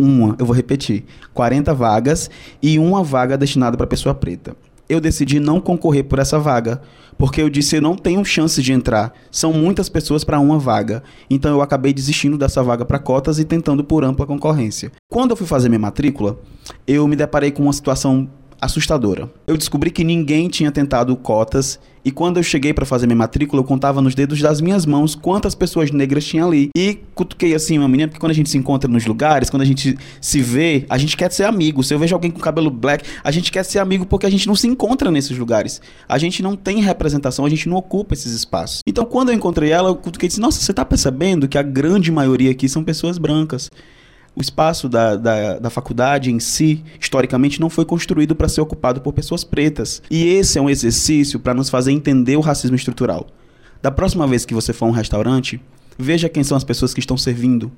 uma, 0.00 0.34
eu 0.38 0.46
vou 0.46 0.54
repetir, 0.54 1.04
40 1.34 1.74
vagas 1.74 2.30
e 2.62 2.78
uma 2.78 3.02
vaga 3.04 3.36
destinada 3.36 3.76
para 3.76 3.86
pessoa 3.86 4.14
preta. 4.14 4.56
Eu 4.88 5.00
decidi 5.00 5.38
não 5.38 5.60
concorrer 5.60 6.04
por 6.04 6.18
essa 6.18 6.38
vaga, 6.38 6.80
porque 7.16 7.40
eu 7.40 7.48
disse 7.48 7.76
eu 7.76 7.82
não 7.82 7.94
tenho 7.94 8.24
chance 8.24 8.60
de 8.60 8.72
entrar. 8.72 9.12
São 9.30 9.52
muitas 9.52 9.88
pessoas 9.88 10.24
para 10.24 10.40
uma 10.40 10.58
vaga. 10.58 11.02
Então 11.28 11.52
eu 11.52 11.62
acabei 11.62 11.92
desistindo 11.92 12.36
dessa 12.36 12.62
vaga 12.62 12.84
para 12.84 12.98
cotas 12.98 13.38
e 13.38 13.44
tentando 13.44 13.84
por 13.84 14.04
ampla 14.04 14.26
concorrência. 14.26 14.90
Quando 15.08 15.30
eu 15.30 15.36
fui 15.36 15.46
fazer 15.46 15.68
minha 15.68 15.78
matrícula, 15.78 16.40
eu 16.86 17.06
me 17.06 17.14
deparei 17.14 17.52
com 17.52 17.62
uma 17.62 17.72
situação 17.72 18.28
assustadora. 18.60 19.30
Eu 19.46 19.56
descobri 19.56 19.90
que 19.90 20.02
ninguém 20.02 20.48
tinha 20.48 20.72
tentado 20.72 21.14
cotas 21.16 21.78
e 22.04 22.10
quando 22.10 22.38
eu 22.38 22.42
cheguei 22.42 22.72
para 22.72 22.86
fazer 22.86 23.06
minha 23.06 23.16
matrícula, 23.16 23.60
eu 23.60 23.66
contava 23.66 24.00
nos 24.00 24.14
dedos 24.14 24.40
das 24.40 24.60
minhas 24.60 24.86
mãos 24.86 25.14
quantas 25.14 25.54
pessoas 25.54 25.90
negras 25.90 26.24
tinha 26.24 26.44
ali. 26.44 26.70
E 26.76 26.98
cutuquei 27.14 27.54
assim 27.54 27.78
uma 27.78 27.88
menina, 27.88 28.08
porque 28.08 28.20
quando 28.20 28.32
a 28.32 28.34
gente 28.34 28.48
se 28.48 28.56
encontra 28.56 28.90
nos 28.90 29.04
lugares, 29.06 29.50
quando 29.50 29.62
a 29.62 29.66
gente 29.66 29.96
se 30.20 30.40
vê, 30.40 30.86
a 30.88 30.96
gente 30.96 31.16
quer 31.16 31.30
ser 31.30 31.44
amigo. 31.44 31.82
Se 31.82 31.92
eu 31.92 31.98
vejo 31.98 32.14
alguém 32.14 32.30
com 32.30 32.40
cabelo 32.40 32.70
black, 32.70 33.04
a 33.22 33.30
gente 33.30 33.52
quer 33.52 33.64
ser 33.64 33.78
amigo 33.78 34.06
porque 34.06 34.26
a 34.26 34.30
gente 34.30 34.46
não 34.46 34.54
se 34.54 34.66
encontra 34.66 35.10
nesses 35.10 35.36
lugares. 35.36 35.80
A 36.08 36.16
gente 36.16 36.42
não 36.42 36.56
tem 36.56 36.80
representação, 36.80 37.44
a 37.44 37.50
gente 37.50 37.68
não 37.68 37.76
ocupa 37.76 38.14
esses 38.14 38.32
espaços. 38.32 38.80
Então, 38.86 39.04
quando 39.04 39.28
eu 39.28 39.34
encontrei 39.34 39.70
ela, 39.70 39.90
eu 39.90 39.96
cutuquei 39.96 40.26
e 40.26 40.28
disse: 40.28 40.40
Nossa, 40.40 40.60
você 40.60 40.72
tá 40.72 40.84
percebendo 40.84 41.48
que 41.48 41.58
a 41.58 41.62
grande 41.62 42.10
maioria 42.10 42.50
aqui 42.50 42.68
são 42.68 42.82
pessoas 42.82 43.18
brancas 43.18 43.70
o 44.34 44.40
espaço 44.40 44.88
da, 44.88 45.16
da, 45.16 45.58
da, 45.58 45.70
faculdade 45.70 46.30
em 46.30 46.38
si, 46.38 46.84
historicamente, 47.00 47.60
não 47.60 47.68
foi 47.68 47.84
construído 47.84 48.34
para 48.34 48.48
ser 48.48 48.60
ocupado 48.60 49.00
por 49.00 49.12
pessoas 49.12 49.44
pretas. 49.44 50.02
E 50.10 50.24
esse 50.24 50.58
é 50.58 50.62
um 50.62 50.70
exercício 50.70 51.40
para 51.40 51.54
nos 51.54 51.68
fazer 51.68 51.92
entender 51.92 52.36
o 52.36 52.40
racismo 52.40 52.76
estrutural. 52.76 53.26
Da 53.82 53.90
próxima 53.90 54.26
vez 54.26 54.44
que 54.44 54.54
você 54.54 54.72
for 54.72 54.86
a 54.86 54.88
um 54.88 54.92
restaurante, 54.92 55.60
veja 55.98 56.28
quem 56.28 56.44
são 56.44 56.56
as 56.56 56.64
pessoas 56.64 56.94
que 56.94 57.00
estão 57.00 57.16
servindo 57.16 57.72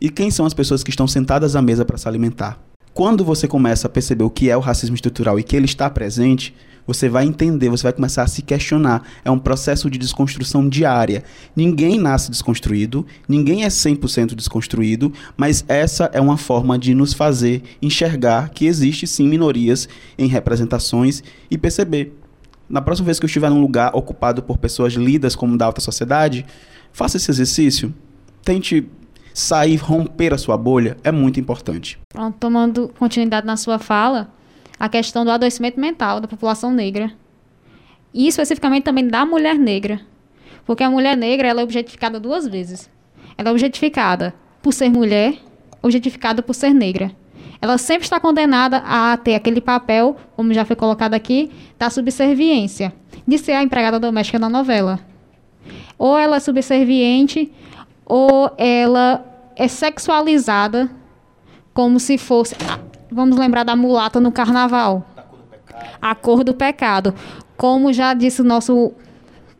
e 0.00 0.10
quem 0.10 0.30
são 0.30 0.44
as 0.44 0.54
pessoas 0.54 0.82
que 0.82 0.90
estão 0.90 1.06
sentadas 1.06 1.54
à 1.54 1.62
mesa 1.62 1.84
para 1.84 1.96
se 1.96 2.08
alimentar. 2.08 2.58
Quando 2.92 3.24
você 3.24 3.46
começa 3.46 3.86
a 3.86 3.90
perceber 3.90 4.24
o 4.24 4.30
que 4.30 4.50
é 4.50 4.56
o 4.56 4.60
racismo 4.60 4.94
estrutural 4.94 5.38
e 5.38 5.42
que 5.42 5.56
ele 5.56 5.64
está 5.64 5.88
presente, 5.88 6.54
você 6.86 7.08
vai 7.08 7.24
entender, 7.24 7.68
você 7.68 7.84
vai 7.84 7.92
começar 7.92 8.22
a 8.22 8.26
se 8.26 8.42
questionar. 8.42 9.02
É 9.24 9.30
um 9.30 9.38
processo 9.38 9.90
de 9.90 9.98
desconstrução 9.98 10.68
diária. 10.68 11.22
Ninguém 11.54 11.98
nasce 11.98 12.30
desconstruído, 12.30 13.06
ninguém 13.28 13.64
é 13.64 13.68
100% 13.68 14.34
desconstruído, 14.34 15.12
mas 15.36 15.64
essa 15.68 16.10
é 16.12 16.20
uma 16.20 16.36
forma 16.36 16.78
de 16.78 16.94
nos 16.94 17.12
fazer 17.12 17.62
enxergar 17.80 18.50
que 18.50 18.66
existe 18.66 19.06
sim 19.06 19.28
minorias 19.28 19.88
em 20.18 20.26
representações 20.26 21.22
e 21.50 21.56
perceber. 21.56 22.18
Na 22.68 22.80
próxima 22.80 23.06
vez 23.06 23.18
que 23.18 23.24
eu 23.24 23.28
estiver 23.28 23.50
num 23.50 23.60
lugar 23.60 23.94
ocupado 23.94 24.42
por 24.42 24.58
pessoas 24.58 24.94
lidas 24.94 25.36
como 25.36 25.58
da 25.58 25.66
alta 25.66 25.80
sociedade, 25.80 26.46
faça 26.92 27.16
esse 27.16 27.30
exercício. 27.30 27.92
Tente 28.42 28.88
sair, 29.34 29.76
romper 29.76 30.32
a 30.32 30.38
sua 30.38 30.56
bolha, 30.56 30.96
é 31.02 31.12
muito 31.12 31.40
importante. 31.40 31.98
Pronto, 32.08 32.36
tomando 32.38 32.90
continuidade 32.98 33.46
na 33.46 33.56
sua 33.56 33.78
fala, 33.78 34.30
a 34.82 34.88
questão 34.88 35.24
do 35.24 35.30
adoecimento 35.30 35.78
mental 35.78 36.18
da 36.18 36.26
população 36.26 36.72
negra. 36.72 37.12
E 38.12 38.26
especificamente 38.26 38.82
também 38.82 39.06
da 39.06 39.24
mulher 39.24 39.56
negra. 39.56 40.00
Porque 40.66 40.82
a 40.82 40.90
mulher 40.90 41.16
negra 41.16 41.46
ela 41.46 41.60
é 41.60 41.64
objetificada 41.64 42.18
duas 42.18 42.48
vezes. 42.48 42.90
Ela 43.38 43.50
é 43.50 43.52
objetificada 43.52 44.34
por 44.60 44.72
ser 44.72 44.90
mulher, 44.90 45.38
objetificada 45.80 46.42
por 46.42 46.52
ser 46.52 46.74
negra. 46.74 47.12
Ela 47.60 47.78
sempre 47.78 48.02
está 48.02 48.18
condenada 48.18 48.78
a 48.78 49.16
ter 49.16 49.36
aquele 49.36 49.60
papel, 49.60 50.16
como 50.34 50.52
já 50.52 50.64
foi 50.64 50.74
colocado 50.74 51.14
aqui, 51.14 51.52
da 51.78 51.88
subserviência, 51.88 52.92
de 53.24 53.38
ser 53.38 53.52
a 53.52 53.62
empregada 53.62 54.00
doméstica 54.00 54.36
da 54.36 54.48
novela. 54.48 54.98
Ou 55.96 56.18
ela 56.18 56.38
é 56.38 56.40
subserviente, 56.40 57.52
ou 58.04 58.50
ela 58.58 59.24
é 59.54 59.68
sexualizada 59.68 60.90
como 61.72 62.00
se 62.00 62.18
fosse 62.18 62.56
vamos 63.12 63.36
lembrar 63.36 63.64
da 63.64 63.76
mulata 63.76 64.18
no 64.20 64.32
carnaval. 64.32 65.06
A 66.00 66.14
cor 66.14 66.42
do 66.42 66.54
pecado. 66.54 67.14
Como 67.56 67.92
já 67.92 68.14
disse 68.14 68.40
o 68.40 68.44
nosso 68.44 68.92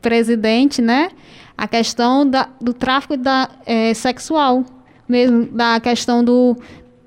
presidente, 0.01 0.83
né? 0.83 1.11
A 1.57 1.69
questão 1.69 2.29
da, 2.29 2.49
do 2.61 2.73
tráfico 2.73 3.17
da, 3.17 3.49
é, 3.65 3.95
sexual, 3.95 4.65
mesmo 5.09 5.47
da 5.47 5.79
questão 5.79 6.25
do 6.25 6.57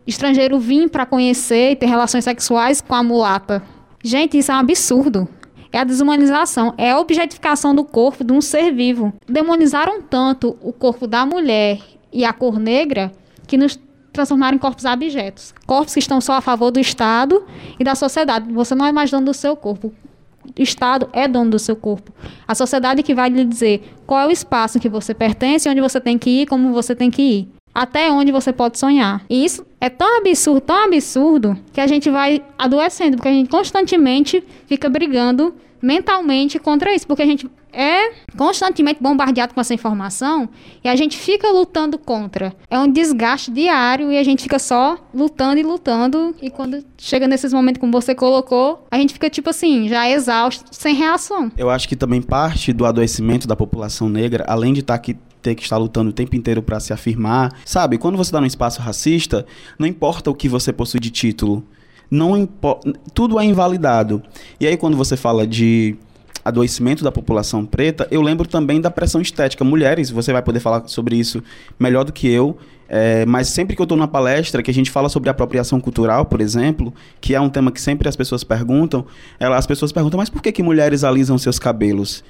estrangeiro 0.08 0.60
vir 0.60 0.90
para 0.90 1.06
conhecer 1.06 1.72
e 1.72 1.76
ter 1.76 1.88
relações 1.88 2.24
sexuais 2.24 2.80
com 2.80 2.94
a 2.94 3.04
mulata. 3.04 3.64
Gente, 4.04 4.38
isso 4.38 4.52
é 4.52 4.56
um 4.56 4.60
absurdo. 4.60 5.28
É 5.72 5.80
a 5.80 5.84
desumanização, 5.84 6.74
é 6.78 6.92
a 6.92 7.00
objetificação 7.00 7.76
do 7.76 7.84
corpo 7.84 8.24
de 8.24 8.32
um 8.32 8.40
ser 8.40 8.72
vivo. 8.72 9.12
Demonizaram 9.28 10.02
tanto 10.02 10.56
o 10.62 10.72
corpo 10.72 11.06
da 11.06 11.26
mulher 11.26 11.82
e 12.14 12.24
a 12.24 12.32
cor 12.32 12.58
negra 12.58 13.12
que 13.46 13.58
nos 13.58 13.78
transformar 14.16 14.54
em 14.54 14.58
corpos 14.58 14.86
abjetos. 14.86 15.54
Corpos 15.66 15.94
que 15.94 16.00
estão 16.00 16.20
só 16.20 16.34
a 16.34 16.42
favor 16.42 16.72
do 16.72 16.80
Estado 16.80 17.46
e 17.80 17.84
da 17.84 17.94
sociedade. 17.94 18.52
Você 18.52 18.74
não 18.74 18.86
é 18.86 18.92
mais 18.92 19.12
dono 19.12 19.26
do 19.26 19.34
seu 19.34 19.56
corpo. 19.56 19.94
O 20.58 20.62
Estado 20.62 21.10
é 21.12 21.28
dono 21.28 21.52
do 21.52 21.60
seu 21.60 21.76
corpo. 21.76 22.12
A 22.48 22.56
sociedade 22.56 23.04
que 23.04 23.14
vai 23.14 23.30
lhe 23.30 23.44
dizer 23.46 23.94
qual 24.06 24.22
é 24.22 24.28
o 24.28 24.32
espaço 24.32 24.80
que 24.80 24.90
você 24.90 25.14
pertence, 25.14 25.68
onde 25.70 25.82
você 25.82 26.00
tem 26.00 26.18
que 26.18 26.42
ir, 26.42 26.46
como 26.48 26.72
você 26.72 26.96
tem 26.96 27.12
que 27.12 27.22
ir. 27.22 27.50
Até 27.74 28.10
onde 28.10 28.32
você 28.32 28.54
pode 28.54 28.80
sonhar. 28.80 29.24
E 29.30 29.44
isso 29.44 29.66
é 29.82 29.90
tão 29.90 30.18
absurdo, 30.18 30.62
tão 30.62 30.86
absurdo, 30.86 31.58
que 31.74 31.82
a 31.82 31.88
gente 31.88 32.10
vai 32.10 32.42
adoecendo, 32.58 33.18
porque 33.18 33.28
a 33.28 33.34
gente 33.34 33.50
constantemente 33.50 34.42
fica 34.66 34.90
brigando 34.90 35.54
mentalmente 35.82 36.58
contra 36.58 36.96
isso, 36.96 37.06
porque 37.06 37.22
a 37.22 37.26
gente 37.26 37.50
é 37.76 38.14
constantemente 38.38 39.02
bombardeado 39.02 39.54
com 39.54 39.62
essa 39.62 39.74
informação 39.74 40.48
e 40.84 40.88
a 40.88 40.96
gente 40.96 41.18
fica 41.18 41.52
lutando 41.52 41.98
contra. 41.98 42.54
É 42.70 42.80
um 42.80 42.90
desgaste 42.90 43.52
diário 43.52 44.12
e 44.12 44.18
a 44.18 44.24
gente 44.24 44.44
fica 44.44 44.58
só 44.58 44.98
lutando 45.14 45.60
e 45.60 45.64
lutando. 45.64 46.34
E 46.42 46.50
quando 46.50 46.84
chega 46.98 47.28
nesses 47.28 47.52
momentos, 47.54 47.80
como 47.80 47.92
você 47.92 48.16
colocou, 48.16 48.86
a 48.90 48.98
gente 48.98 49.14
fica 49.14 49.30
tipo 49.30 49.50
assim, 49.50 49.88
já 49.90 50.10
exausto, 50.10 50.66
sem 50.72 50.96
reação. 50.96 51.52
Eu 51.58 51.70
acho 51.70 51.88
que 51.88 51.96
também 51.96 52.22
parte 52.22 52.72
do 52.72 52.86
adoecimento 52.86 53.48
da 53.48 53.56
população 53.56 54.08
negra, 54.08 54.46
além 54.48 54.74
de 54.74 54.80
estar 54.80 54.94
tá 54.94 54.98
aqui 54.98 55.18
ter 55.42 55.54
que 55.54 55.62
estar 55.62 55.78
lutando 55.78 56.10
o 56.10 56.14
tempo 56.14 56.36
inteiro 56.36 56.64
para 56.64 56.80
se 56.80 56.92
afirmar. 56.92 57.52
Sabe, 57.64 58.00
quando 58.00 58.18
você 58.18 58.30
está 58.30 58.42
num 58.42 58.48
espaço 58.48 58.82
racista, 58.82 59.46
não 59.78 59.86
importa 59.86 60.32
o 60.32 60.34
que 60.34 60.50
você 60.50 60.74
possui 60.74 61.00
de 61.00 61.12
título, 61.12 61.64
não 62.10 62.50
tudo 63.14 63.40
é 63.40 63.46
invalidado. 63.46 64.24
E 64.60 64.66
aí 64.66 64.76
quando 64.76 64.98
você 64.98 65.16
fala 65.16 65.46
de 65.46 65.96
adoecimento 66.44 67.04
da 67.04 67.12
população 67.12 67.66
preta, 67.66 68.08
eu 68.12 68.22
lembro 68.22 68.48
também 68.48 68.80
da 68.82 68.92
pressão 68.92 69.22
estética. 69.22 69.64
Mulheres, 69.64 70.10
você 70.10 70.32
vai 70.32 70.42
poder 70.42 70.60
falar 70.60 70.88
sobre 70.88 71.16
isso 71.16 71.44
melhor 71.80 72.04
do 72.04 72.14
que 72.14 72.28
eu, 72.28 72.58
é, 72.88 73.26
mas 73.26 73.48
sempre 73.48 73.76
que 73.76 73.82
eu 73.82 73.86
estou 73.86 73.98
na 73.98 74.08
palestra, 74.08 74.62
que 74.62 74.70
a 74.70 74.74
gente 74.74 74.92
fala 74.92 75.10
sobre 75.10 75.30
apropriação 75.30 75.80
cultural, 75.80 76.26
por 76.26 76.42
exemplo, 76.42 76.94
que 77.20 77.34
é 77.34 77.42
um 77.42 77.50
tema 77.50 77.72
que 77.72 77.82
sempre 77.82 78.08
as 78.08 78.16
pessoas 78.16 78.44
perguntam, 78.44 79.06
ela, 79.40 79.58
as 79.58 79.66
pessoas 79.66 79.92
perguntam, 79.92 80.18
mas 80.18 80.30
por 80.30 80.42
que, 80.42 80.52
que 80.52 80.62
mulheres 80.62 81.04
alisam 81.04 81.38
seus 81.38 81.58
cabelos? 81.58 82.24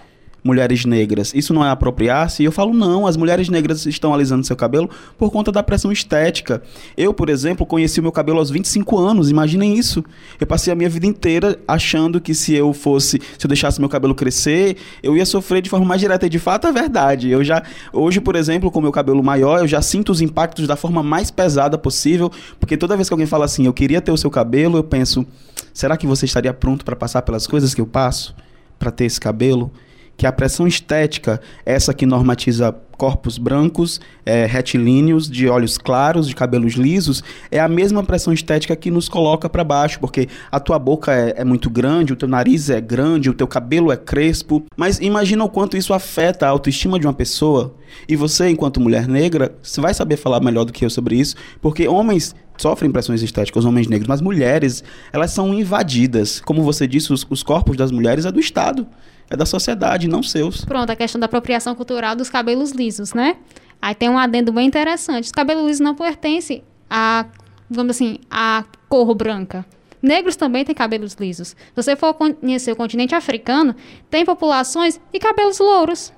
Mulheres 0.46 0.86
negras, 0.86 1.34
isso 1.34 1.56
não 1.56 1.66
é 1.66 1.72
apropriar-se? 1.72 2.44
E 2.44 2.46
eu 2.46 2.52
falo, 2.52 2.72
não, 2.72 3.08
as 3.08 3.18
mulheres 3.18 3.50
negras 3.50 3.88
estão 3.88 4.14
alisando 4.14 4.46
seu 4.46 4.56
cabelo 4.56 4.88
por 5.18 5.32
conta 5.32 5.52
da 5.52 5.64
pressão 5.64 5.92
estética. 5.92 6.62
Eu, 6.96 7.12
por 7.16 7.30
exemplo, 7.30 7.66
conheci 7.66 8.00
o 8.00 8.04
meu 8.04 8.12
cabelo 8.12 8.38
aos 8.38 8.52
25 8.52 8.96
anos, 9.00 9.32
imaginem 9.32 9.76
isso. 9.76 10.06
Eu 10.40 10.46
passei 10.46 10.72
a 10.72 10.76
minha 10.76 10.88
vida 10.88 11.08
inteira 11.08 11.58
achando 11.68 12.22
que 12.22 12.36
se 12.36 12.54
eu 12.54 12.74
fosse, 12.74 13.20
se 13.40 13.44
eu 13.44 13.48
deixasse 13.48 13.80
meu 13.80 13.90
cabelo 13.90 14.14
crescer, 14.14 14.78
eu 15.02 15.18
ia 15.18 15.26
sofrer 15.26 15.64
de 15.64 15.70
forma 15.70 15.84
mais 15.84 16.00
direta. 16.00 16.28
E 16.28 16.30
de 16.30 16.38
fato 16.38 16.68
é 16.68 16.72
verdade. 16.72 17.28
Eu 17.28 17.44
já, 17.44 17.64
hoje, 17.92 18.22
por 18.22 18.36
exemplo, 18.36 18.70
com 18.70 18.80
meu 18.80 18.92
cabelo 18.92 19.24
maior, 19.24 19.62
eu 19.62 19.68
já 19.68 19.82
sinto 19.82 20.12
os 20.12 20.22
impactos 20.22 20.68
da 20.68 20.76
forma 20.76 21.02
mais 21.02 21.32
pesada 21.32 21.76
possível, 21.76 22.32
porque 22.60 22.78
toda 22.78 22.96
vez 22.96 23.10
que 23.10 23.14
alguém 23.16 23.26
fala 23.26 23.46
assim, 23.46 23.66
eu 23.66 23.74
queria 23.74 24.00
ter 24.00 24.12
o 24.12 24.18
seu 24.18 24.30
cabelo, 24.30 24.78
eu 24.78 24.84
penso, 24.84 25.26
será 25.74 25.98
que 25.98 26.06
você 26.06 26.26
estaria 26.26 26.54
pronto 26.54 26.86
para 26.86 26.96
passar 26.96 27.24
pelas 27.24 27.48
coisas 27.48 27.74
que 27.74 27.82
eu 27.82 27.88
passo? 27.88 28.36
Para 28.78 28.92
ter 28.92 29.06
esse 29.06 29.20
cabelo? 29.20 29.72
Que 30.18 30.26
a 30.26 30.32
pressão 30.32 30.68
estética, 30.68 31.42
essa 31.66 31.94
que 31.94 32.06
normatiza 32.06 32.76
corpos 32.98 33.38
brancos, 33.38 34.00
é, 34.26 34.46
retilíneos, 34.46 35.30
de 35.30 35.48
olhos 35.50 35.78
claros, 35.78 36.28
de 36.28 36.36
cabelos 36.36 36.74
lisos, 36.74 37.24
é 37.52 37.60
a 37.60 37.68
mesma 37.68 38.04
pressão 38.04 38.34
estética 38.34 38.76
que 38.76 38.90
nos 38.90 39.10
coloca 39.10 39.50
para 39.50 39.64
baixo, 39.64 40.00
porque 40.00 40.28
a 40.52 40.60
tua 40.60 40.80
boca 40.80 41.14
é, 41.14 41.34
é, 41.38 41.44
muito 41.44 41.70
grande, 41.70 42.14
o 42.14 42.16
teu 42.16 42.28
nariz 42.28 42.70
é 42.70 42.80
grande, 42.80 43.30
o 43.30 43.34
teu 43.34 43.48
cabelo 43.48 43.92
é 43.92 43.98
crespo. 43.98 44.64
Mas 44.78 45.00
imagina 45.00 45.44
o 45.44 45.50
quanto 45.50 45.78
isso 45.78 45.94
afeta 45.94 46.46
a 46.46 46.50
autoestima 46.50 47.00
de 47.00 47.06
uma 47.06 47.14
pessoa. 47.14 47.76
E 48.08 48.16
você, 48.16 48.50
enquanto 48.50 48.80
mulher 48.80 49.08
negra, 49.08 49.56
você 49.62 49.80
vai 49.80 49.94
saber 49.94 50.18
falar 50.18 50.40
melhor 50.40 50.66
do 50.66 50.74
que 50.74 50.86
eu 50.86 50.90
sobre 50.90 51.16
isso, 51.16 51.36
porque 51.62 51.88
homens 51.88 52.36
sofrem 52.58 52.92
pressões 52.92 53.22
estéticas, 53.22 53.66
homens 53.66 53.88
negros, 53.88 54.08
mas 54.08 54.22
mulheres, 54.22 54.84
elas 55.12 55.32
são 55.32 55.54
invadidas. 55.54 56.40
Como 56.40 56.64
você 56.64 56.88
disse, 56.88 57.12
os, 57.12 57.26
os 57.30 57.44
corpos 57.44 57.76
das 57.78 57.92
mulheres 57.92 58.26
é 58.26 58.32
do 58.32 58.40
Estado 58.40 58.88
é 59.30 59.36
da 59.36 59.46
sociedade, 59.46 60.08
não 60.08 60.22
seus. 60.22 60.64
Pronto, 60.66 60.90
a 60.90 60.96
questão 60.96 61.20
da 61.20 61.26
apropriação 61.26 61.76
cultural 61.76 62.16
dos 62.16 62.30
cabelos 62.30 62.72
lisos, 62.72 63.14
né? 63.14 63.38
Aí 63.82 63.96
tem 63.96 64.10
um 64.10 64.18
adendo 64.18 64.52
bem 64.52 64.68
interessante. 64.68 65.26
Os 65.26 65.32
cabelos 65.32 65.66
lisos 65.66 65.80
não 65.80 65.96
pertencem 65.96 66.64
a, 66.90 67.26
vamos 67.70 67.96
assim, 67.96 68.20
a 68.30 68.64
cor 68.88 69.14
branca. 69.16 69.66
Negros 70.02 70.36
também 70.36 70.64
têm 70.64 70.76
cabelos 70.76 71.14
lisos. 71.16 71.50
Se 71.50 71.56
você 71.76 71.96
for 71.96 72.14
conhecer 72.14 72.72
o 72.72 72.76
continente 72.76 73.16
africano, 73.16 73.76
tem 74.10 74.24
populações 74.24 75.00
de 75.12 75.20
cabelos 75.20 75.60
louros. 75.60 76.14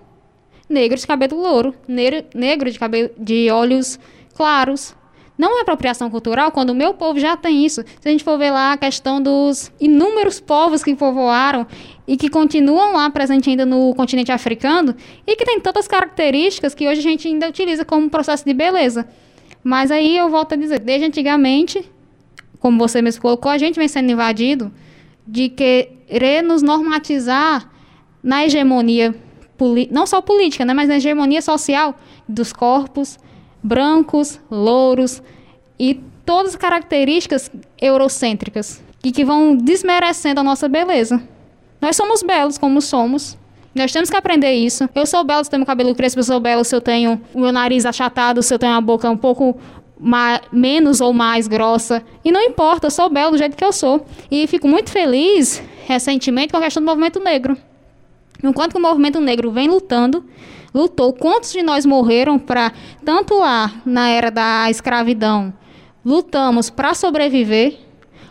Negros 0.70 1.02
de 1.02 1.08
cabelo 1.08 1.42
louro, 1.42 1.74
negro 1.88 2.70
de 2.70 2.78
cabelo 2.78 3.10
de 3.18 3.50
olhos 3.50 3.98
claros, 4.36 4.94
não 5.38 5.60
é 5.60 5.62
apropriação 5.62 6.10
cultural 6.10 6.52
quando 6.52 6.72
o 6.72 6.76
meu 6.76 6.94
povo 6.94 7.20
já 7.20 7.38
tem 7.38 7.66
isso. 7.66 7.84
Se 8.00 8.08
a 8.08 8.12
gente 8.12 8.24
for 8.24 8.38
ver 8.38 8.52
lá 8.52 8.74
a 8.74 8.78
questão 8.78 9.22
dos 9.22 9.72
inúmeros 9.80 10.40
povos 10.40 10.84
que 10.84 10.96
povoaram 10.96 11.68
e 12.08 12.18
que 12.18 12.30
continuam 12.30 12.94
lá 12.94 13.10
presentes 13.10 13.48
ainda 13.48 13.66
no 13.66 13.94
continente 13.94 14.32
africano 14.32 14.96
e 15.28 15.36
que 15.36 15.46
tem 15.46 15.60
tantas 15.60 15.88
características 15.88 16.74
que 16.74 16.88
hoje 16.88 17.02
a 17.02 17.04
gente 17.04 17.28
ainda 17.28 17.48
utiliza 17.48 17.86
como 17.86 18.10
processo 18.10 18.44
de 18.44 18.54
beleza. 18.54 19.08
Mas 19.64 19.92
aí 19.92 20.18
eu 20.18 20.30
volto 20.30 20.54
a 20.54 20.56
dizer, 20.56 20.80
desde 20.80 21.06
antigamente, 21.06 21.86
como 22.60 22.80
você 22.80 23.02
mesmo 23.02 23.22
colocou, 23.22 23.52
a 23.52 23.58
gente 23.58 23.78
vem 23.78 23.88
sendo 23.88 24.12
invadido 24.12 24.72
de 25.28 25.50
querer 25.50 26.42
nos 26.42 26.62
normatizar 26.62 27.70
na 28.24 28.46
hegemonia, 28.46 29.14
não 29.92 30.08
só 30.08 30.22
política, 30.22 30.66
né, 30.66 30.74
mas 30.74 30.88
na 30.88 30.96
hegemonia 30.96 31.42
social 31.42 31.96
dos 32.28 32.54
corpos, 32.54 33.20
brancos, 33.62 34.40
louros 34.50 35.22
e 35.80 36.02
todas 36.26 36.52
as 36.52 36.56
características 36.56 37.52
eurocêntricas 37.82 38.82
e 39.04 39.12
que 39.12 39.24
vão 39.24 39.56
desmerecendo 39.56 40.40
a 40.40 40.44
nossa 40.44 40.68
beleza. 40.68 41.22
Nós 41.80 41.96
somos 41.96 42.24
belos 42.24 42.58
como 42.58 42.82
somos. 42.82 43.38
Nós 43.74 43.92
temos 43.92 44.10
que 44.10 44.18
aprender 44.18 44.54
isso. 44.54 44.90
Eu 44.96 45.06
sou 45.06 45.24
belo 45.24 45.44
se 45.44 45.50
eu 45.50 45.52
tenho 45.52 45.66
cabelo 45.66 45.94
crespo, 45.94 46.20
eu 46.20 46.24
sou 46.24 46.40
belo 46.40 46.64
se 46.64 46.76
eu 46.76 46.82
tenho 46.82 47.22
o 47.34 47.40
meu 47.40 47.52
nariz 47.52 47.86
achatado, 47.86 48.42
se 48.42 48.54
eu 48.54 48.58
tenho 48.58 48.74
a 48.74 48.82
boca 48.82 49.10
um 49.10 49.18
pouco 49.18 49.58
menos 50.52 51.00
ou 51.00 51.14
mais 51.14 51.48
grossa. 51.48 52.04
E 52.26 52.32
não 52.32 52.42
importa, 52.42 52.88
eu 52.88 52.92
sou 52.92 53.10
belo 53.10 53.32
do 53.32 53.38
jeito 53.38 53.56
que 53.56 53.64
eu 53.64 53.72
sou. 53.72 54.06
E 54.30 54.48
fico 54.48 54.68
muito 54.68 54.92
feliz 54.92 55.62
recentemente 55.86 56.52
com 56.52 56.58
a 56.58 56.62
questão 56.62 56.82
do 56.82 56.88
movimento 56.88 57.20
negro. 57.20 57.56
Enquanto 58.44 58.74
que 58.74 58.78
o 58.78 58.82
movimento 58.82 59.20
negro 59.20 59.52
vem 59.52 59.68
lutando 59.68 60.24
lutou. 60.78 61.12
Quantos 61.14 61.52
de 61.52 61.64
nós 61.64 61.86
morreram 61.86 62.38
para, 62.38 62.72
tanto 63.04 63.40
lá 63.40 63.74
na 63.86 64.10
era 64.10 64.30
da 64.30 64.70
escravidão, 64.70 65.54
lutamos 66.06 66.70
para 66.70 66.94
sobreviver, 66.94 67.80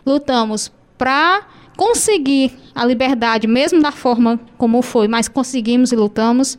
lutamos 0.04 0.72
para 0.96 1.46
conseguir 1.76 2.52
a 2.74 2.84
liberdade, 2.84 3.46
mesmo 3.46 3.82
da 3.82 3.92
forma 3.92 4.40
como 4.56 4.80
foi, 4.80 5.08
mas 5.08 5.28
conseguimos 5.28 5.92
e 5.92 5.96
lutamos. 5.96 6.58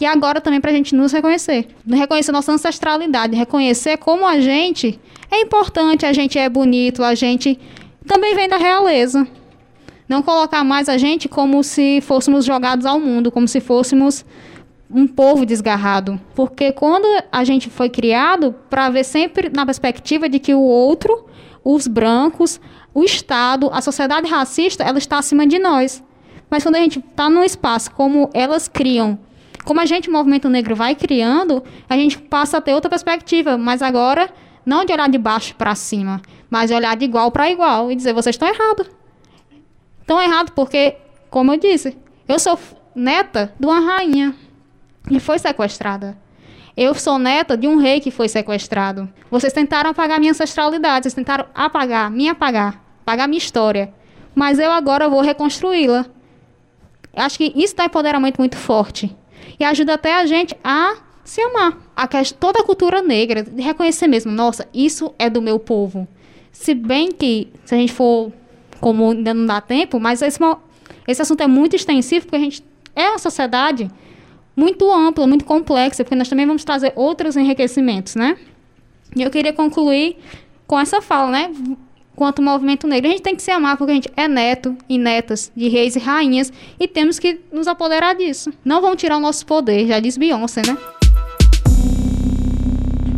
E 0.00 0.06
agora 0.06 0.40
também 0.40 0.60
para 0.60 0.70
a 0.70 0.74
gente 0.74 0.94
nos 0.94 1.12
reconhecer. 1.12 1.68
Reconhecer 1.86 2.30
nossa 2.30 2.52
ancestralidade, 2.52 3.36
reconhecer 3.36 3.96
como 3.98 4.26
a 4.26 4.40
gente 4.40 4.98
é 5.30 5.40
importante, 5.40 6.06
a 6.06 6.12
gente 6.12 6.38
é 6.38 6.48
bonito, 6.48 7.02
a 7.02 7.14
gente 7.14 7.58
também 8.06 8.34
vem 8.34 8.48
da 8.48 8.56
realeza. 8.56 9.26
Não 10.08 10.22
colocar 10.22 10.64
mais 10.64 10.88
a 10.88 10.96
gente 10.96 11.28
como 11.28 11.62
se 11.62 12.00
fôssemos 12.00 12.44
jogados 12.44 12.86
ao 12.86 12.98
mundo, 12.98 13.30
como 13.30 13.46
se 13.46 13.60
fôssemos 13.60 14.24
um 14.90 15.06
povo 15.06 15.44
desgarrado. 15.44 16.18
Porque 16.34 16.72
quando 16.72 17.06
a 17.30 17.44
gente 17.44 17.68
foi 17.68 17.90
criado 17.90 18.54
para 18.70 18.88
ver 18.88 19.04
sempre 19.04 19.50
na 19.50 19.66
perspectiva 19.66 20.28
de 20.28 20.38
que 20.38 20.54
o 20.54 20.60
outro, 20.60 21.26
os 21.62 21.86
brancos, 21.86 22.58
o 22.94 23.04
Estado, 23.04 23.68
a 23.72 23.82
sociedade 23.82 24.28
racista, 24.28 24.82
ela 24.82 24.98
está 24.98 25.18
acima 25.18 25.46
de 25.46 25.58
nós. 25.58 26.02
Mas 26.50 26.62
quando 26.62 26.76
a 26.76 26.80
gente 26.80 26.98
está 26.98 27.28
num 27.28 27.44
espaço 27.44 27.90
como 27.90 28.30
elas 28.32 28.66
criam, 28.66 29.18
como 29.64 29.80
a 29.80 29.84
gente, 29.84 30.08
o 30.08 30.12
movimento 30.12 30.48
negro, 30.48 30.74
vai 30.74 30.94
criando, 30.94 31.62
a 31.86 31.94
gente 31.94 32.18
passa 32.18 32.56
a 32.56 32.60
ter 32.60 32.72
outra 32.72 32.88
perspectiva. 32.88 33.58
Mas 33.58 33.82
agora, 33.82 34.30
não 34.64 34.84
de 34.86 34.92
olhar 34.94 35.10
de 35.10 35.18
baixo 35.18 35.54
para 35.56 35.74
cima, 35.74 36.22
mas 36.48 36.70
de 36.70 36.76
olhar 36.76 36.96
de 36.96 37.04
igual 37.04 37.30
para 37.30 37.50
igual 37.50 37.92
e 37.92 37.94
dizer: 37.94 38.14
vocês 38.14 38.34
estão 38.34 38.48
errados. 38.48 38.97
Estão 40.08 40.22
errados 40.22 40.54
porque, 40.56 40.96
como 41.28 41.52
eu 41.52 41.58
disse, 41.58 41.94
eu 42.26 42.38
sou 42.38 42.58
neta 42.94 43.52
de 43.60 43.66
uma 43.66 43.78
rainha 43.78 44.34
que 45.06 45.20
foi 45.20 45.38
sequestrada. 45.38 46.16
Eu 46.74 46.94
sou 46.94 47.18
neta 47.18 47.58
de 47.58 47.68
um 47.68 47.76
rei 47.76 48.00
que 48.00 48.10
foi 48.10 48.26
sequestrado. 48.26 49.06
Vocês 49.30 49.52
tentaram 49.52 49.90
apagar 49.90 50.18
minha 50.18 50.30
ancestralidade, 50.30 51.02
vocês 51.02 51.12
tentaram 51.12 51.44
apagar, 51.54 52.10
me 52.10 52.26
apagar, 52.26 52.82
apagar 53.02 53.28
minha 53.28 53.36
história. 53.36 53.92
Mas 54.34 54.58
eu 54.58 54.72
agora 54.72 55.10
vou 55.10 55.20
reconstruí-la. 55.20 56.06
Acho 57.14 57.36
que 57.36 57.52
isso 57.54 57.76
dá 57.76 57.84
empoderamento 57.84 58.38
muito 58.38 58.56
forte. 58.56 59.14
E 59.60 59.64
ajuda 59.64 59.92
até 59.92 60.14
a 60.14 60.24
gente 60.24 60.56
a 60.64 60.96
se 61.22 61.42
amar. 61.42 61.76
A 61.94 62.08
toda 62.34 62.60
a 62.60 62.64
cultura 62.64 63.02
negra, 63.02 63.44
reconhecer 63.58 64.06
mesmo, 64.06 64.32
nossa, 64.32 64.66
isso 64.72 65.14
é 65.18 65.28
do 65.28 65.42
meu 65.42 65.58
povo. 65.58 66.08
Se 66.50 66.74
bem 66.74 67.12
que, 67.12 67.52
se 67.66 67.74
a 67.74 67.78
gente 67.78 67.92
for, 67.92 68.32
como 68.80 69.10
ainda 69.10 69.34
não 69.34 69.46
dá 69.46 69.60
tempo, 69.60 69.98
mas 70.00 70.22
esse, 70.22 70.38
esse 71.06 71.22
assunto 71.22 71.42
é 71.42 71.46
muito 71.46 71.76
extensivo, 71.76 72.26
porque 72.26 72.36
a 72.36 72.40
gente 72.40 72.64
é 72.94 73.10
uma 73.10 73.18
sociedade 73.18 73.90
muito 74.56 74.90
ampla, 74.92 75.26
muito 75.26 75.44
complexa, 75.44 76.02
porque 76.02 76.16
nós 76.16 76.28
também 76.28 76.46
vamos 76.46 76.64
trazer 76.64 76.92
outros 76.96 77.36
enriquecimentos, 77.36 78.16
né? 78.16 78.36
E 79.14 79.22
eu 79.22 79.30
queria 79.30 79.52
concluir 79.52 80.16
com 80.66 80.78
essa 80.78 81.00
fala, 81.00 81.30
né? 81.30 81.52
Quanto 82.16 82.42
movimento 82.42 82.86
negro, 82.88 83.08
a 83.08 83.12
gente 83.12 83.22
tem 83.22 83.36
que 83.36 83.42
se 83.42 83.52
amar 83.52 83.76
porque 83.76 83.92
a 83.92 83.94
gente 83.94 84.10
é 84.16 84.26
neto 84.26 84.76
e 84.88 84.98
netas 84.98 85.52
de 85.54 85.68
reis 85.68 85.94
e 85.94 86.00
rainhas 86.00 86.52
e 86.80 86.88
temos 86.88 87.20
que 87.20 87.40
nos 87.52 87.68
apoderar 87.68 88.16
disso. 88.16 88.52
Não 88.64 88.80
vão 88.80 88.96
tirar 88.96 89.18
o 89.18 89.20
nosso 89.20 89.46
poder, 89.46 89.86
já 89.86 90.00
diz 90.00 90.16
Beyoncé, 90.16 90.62
né? 90.66 90.76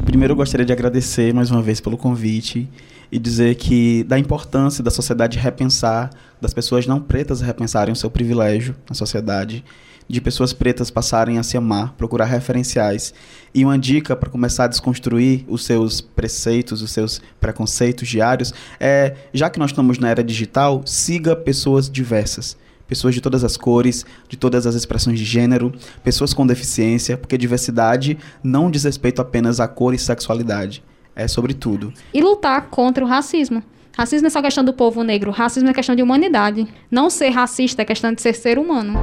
Primeiro 0.05 0.33
eu 0.33 0.37
gostaria 0.37 0.67
de 0.67 0.73
agradecer 0.73 1.33
mais 1.33 1.51
uma 1.51 1.63
vez 1.63 1.81
pelo 1.81 1.97
convite 1.97 2.69
e 3.11 3.19
dizer 3.19 3.55
que 3.57 4.05
da 4.05 4.19
importância 4.19 4.83
da 4.83 4.91
sociedade 4.91 5.39
repensar, 5.39 6.11
das 6.41 6.55
pessoas 6.55 6.87
não 6.87 7.01
pretas 7.01 7.41
repensarem 7.41 7.93
o 7.93 7.97
seu 7.97 8.11
privilégio 8.11 8.77
na 8.89 8.95
sociedade 8.95 9.65
de 10.11 10.21
pessoas 10.21 10.53
pretas 10.53 10.91
passarem 10.91 11.39
a 11.39 11.43
se 11.45 11.57
amar, 11.57 11.93
procurar 11.93 12.25
referenciais. 12.25 13.15
E 13.55 13.65
uma 13.65 13.79
dica 13.79 14.17
para 14.17 14.29
começar 14.29 14.65
a 14.65 14.69
desconstruir 14.69 15.45
os 15.47 15.65
seus 15.65 16.01
preceitos, 16.01 16.83
os 16.83 16.91
seus 16.91 17.23
preconceitos 17.41 18.09
diários 18.09 18.53
é, 18.81 19.15
já 19.33 19.49
que 19.49 19.61
nós 19.61 19.71
estamos 19.71 19.99
na 19.99 20.09
era 20.09 20.25
digital, 20.25 20.83
siga 20.85 21.37
pessoas 21.37 21.89
diversas 21.89 22.57
pessoas 22.89 23.15
de 23.15 23.21
todas 23.21 23.45
as 23.45 23.57
cores, 23.57 24.05
de 24.29 24.37
todas 24.37 24.67
as 24.67 24.75
expressões 24.75 25.17
de 25.17 25.25
gênero, 25.25 25.73
pessoas 26.03 26.35
com 26.35 26.45
deficiência, 26.45 27.17
porque 27.17 27.39
diversidade 27.39 28.19
não 28.43 28.69
diz 28.69 28.83
respeito 28.83 29.23
apenas 29.23 29.61
à 29.61 29.69
cor 29.69 29.95
e 29.95 29.99
sexualidade, 29.99 30.83
é 31.15 31.29
sobre 31.29 31.55
tudo. 31.55 31.93
E 32.13 32.21
lutar 32.21 32.69
contra 32.69 33.05
o 33.05 33.09
racismo. 33.09 33.63
Racismo 33.97 34.23
não 34.23 34.29
é 34.29 34.31
só 34.31 34.41
questão 34.41 34.65
do 34.65 34.73
povo 34.73 35.03
negro, 35.03 35.31
racismo 35.31 35.69
é 35.69 35.75
questão 35.75 35.95
de 35.95 36.03
humanidade. 36.03 36.67
Não 36.91 37.11
ser 37.11 37.31
racista 37.31 37.83
é 37.83 37.85
questão 37.85 38.13
de 38.13 38.23
ser 38.23 38.35
ser 38.35 38.59
humano. 38.59 38.95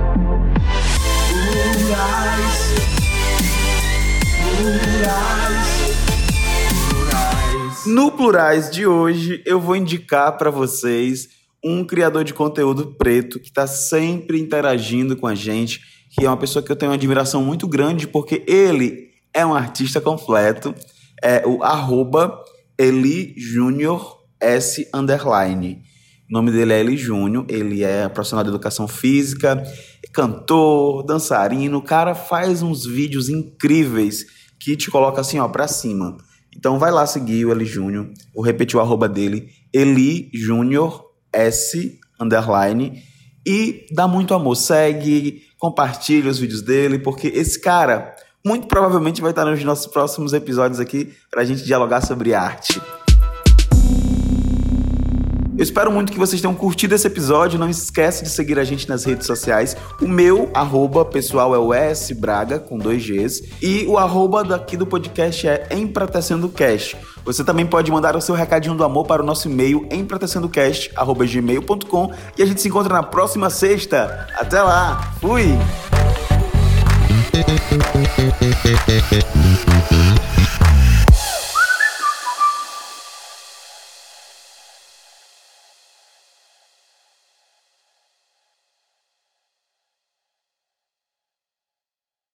No 7.86 8.12
Plurais 8.12 8.70
de 8.70 8.86
hoje, 8.86 9.42
eu 9.46 9.62
vou 9.62 9.76
indicar 9.76 10.38
para 10.38 10.50
vocês 10.50 11.30
um 11.64 11.86
criador 11.86 12.24
de 12.24 12.34
conteúdo 12.34 12.96
preto 12.98 13.40
que 13.40 13.48
está 13.48 13.66
sempre 13.66 14.40
interagindo 14.40 15.16
com 15.16 15.28
a 15.28 15.36
gente, 15.36 15.82
que 16.12 16.26
é 16.26 16.30
uma 16.30 16.38
pessoa 16.38 16.64
que 16.64 16.72
eu 16.72 16.76
tenho 16.76 16.92
uma 16.92 16.96
admiração 16.96 17.44
muito 17.44 17.68
grande, 17.68 18.08
porque 18.08 18.44
ele 18.48 19.10
é 19.34 19.46
um 19.46 19.54
artista 19.54 20.02
completo. 20.02 20.74
É 21.24 21.46
o 21.48 21.64
arroba 21.64 22.44
Eli 22.78 23.34
Júnior 23.38 24.18
S 24.40 24.88
underline. 24.94 25.82
O 26.30 26.34
nome 26.34 26.52
dele 26.52 26.74
é 26.74 26.80
Eli 26.80 26.98
Júnior, 26.98 27.46
ele 27.48 27.84
é 27.84 28.08
profissional 28.10 28.44
de 28.44 28.50
educação 28.50 28.88
física, 28.88 29.64
cantor, 30.14 31.04
dançarino. 31.04 31.78
O 31.78 31.82
cara 31.82 32.14
faz 32.14 32.62
uns 32.62 32.86
vídeos 32.86 33.30
incríveis 33.30 34.26
que 34.60 34.76
te 34.76 34.92
coloca 34.92 35.22
assim, 35.22 35.40
ó, 35.40 35.48
pra 35.48 35.68
cima. 35.68 36.18
Então 36.56 36.78
vai 36.78 36.92
lá 36.92 37.06
seguir 37.06 37.46
o 37.46 37.52
Eli 37.52 37.66
Júnior. 37.66 38.10
Vou 38.34 38.44
repetir 38.44 38.78
o 38.78 38.82
arroba 38.82 39.08
dele, 39.08 39.48
Eli 39.74 40.30
Júnior 40.34 41.04
S 41.32 42.00
underline. 42.20 43.02
E 43.48 43.86
dá 43.92 44.08
muito 44.08 44.34
amor. 44.34 44.56
Segue, 44.56 45.44
compartilha 45.58 46.30
os 46.30 46.40
vídeos 46.40 46.62
dele, 46.62 47.00
porque 47.00 47.28
esse 47.28 47.62
cara 47.62 48.14
muito 48.48 48.68
provavelmente 48.68 49.22
vai 49.22 49.32
estar 49.32 49.46
nos 49.46 49.62
nossos 49.64 49.88
próximos 49.88 50.32
episódios 50.32 50.80
aqui 50.80 51.14
pra 51.30 51.44
gente 51.44 51.64
dialogar 51.64 52.02
sobre 52.02 52.34
arte. 52.34 52.82
Eu 55.58 55.64
espero 55.64 55.92
muito 55.92 56.12
que 56.12 56.20
vocês 56.20 56.40
tenham 56.40 56.54
curtido 56.54 56.94
esse 56.94 57.08
episódio. 57.08 57.58
Não 57.58 57.68
esquece 57.68 58.24
de 58.24 58.30
seguir 58.30 58.60
a 58.60 58.64
gente 58.64 58.88
nas 58.88 59.04
redes 59.04 59.26
sociais. 59.26 59.76
O 60.00 60.08
meu 60.08 60.52
arroba 60.54 61.04
pessoal 61.04 61.56
é 61.56 61.58
o 61.58 61.74
S 61.74 62.14
Braga, 62.14 62.60
com 62.60 62.78
dois 62.78 63.04
Gs. 63.04 63.44
E 63.60 63.84
o 63.88 63.98
arroba 63.98 64.44
daqui 64.44 64.78
do 64.78 64.86
podcast 64.86 65.48
é 65.48 65.68
Empratecendo 65.72 66.48
Cast. 66.48 66.96
Você 67.26 67.44
também 67.44 67.66
pode 67.66 67.92
mandar 67.92 68.16
o 68.16 68.22
seu 68.22 68.36
recadinho 68.36 68.76
do 68.76 68.84
amor 68.84 69.08
para 69.08 69.24
o 69.24 69.26
nosso 69.26 69.50
e-mail 69.50 69.90
empratecendocast.gmail.com 69.92 72.14
e 72.38 72.44
a 72.44 72.46
gente 72.46 72.62
se 72.62 72.68
encontra 72.68 72.94
na 72.94 73.02
próxima 73.02 73.50
sexta. 73.50 74.28
Até 74.38 74.62
lá! 74.62 75.12
Fui! 75.20 75.58
Thank. 78.54 79.57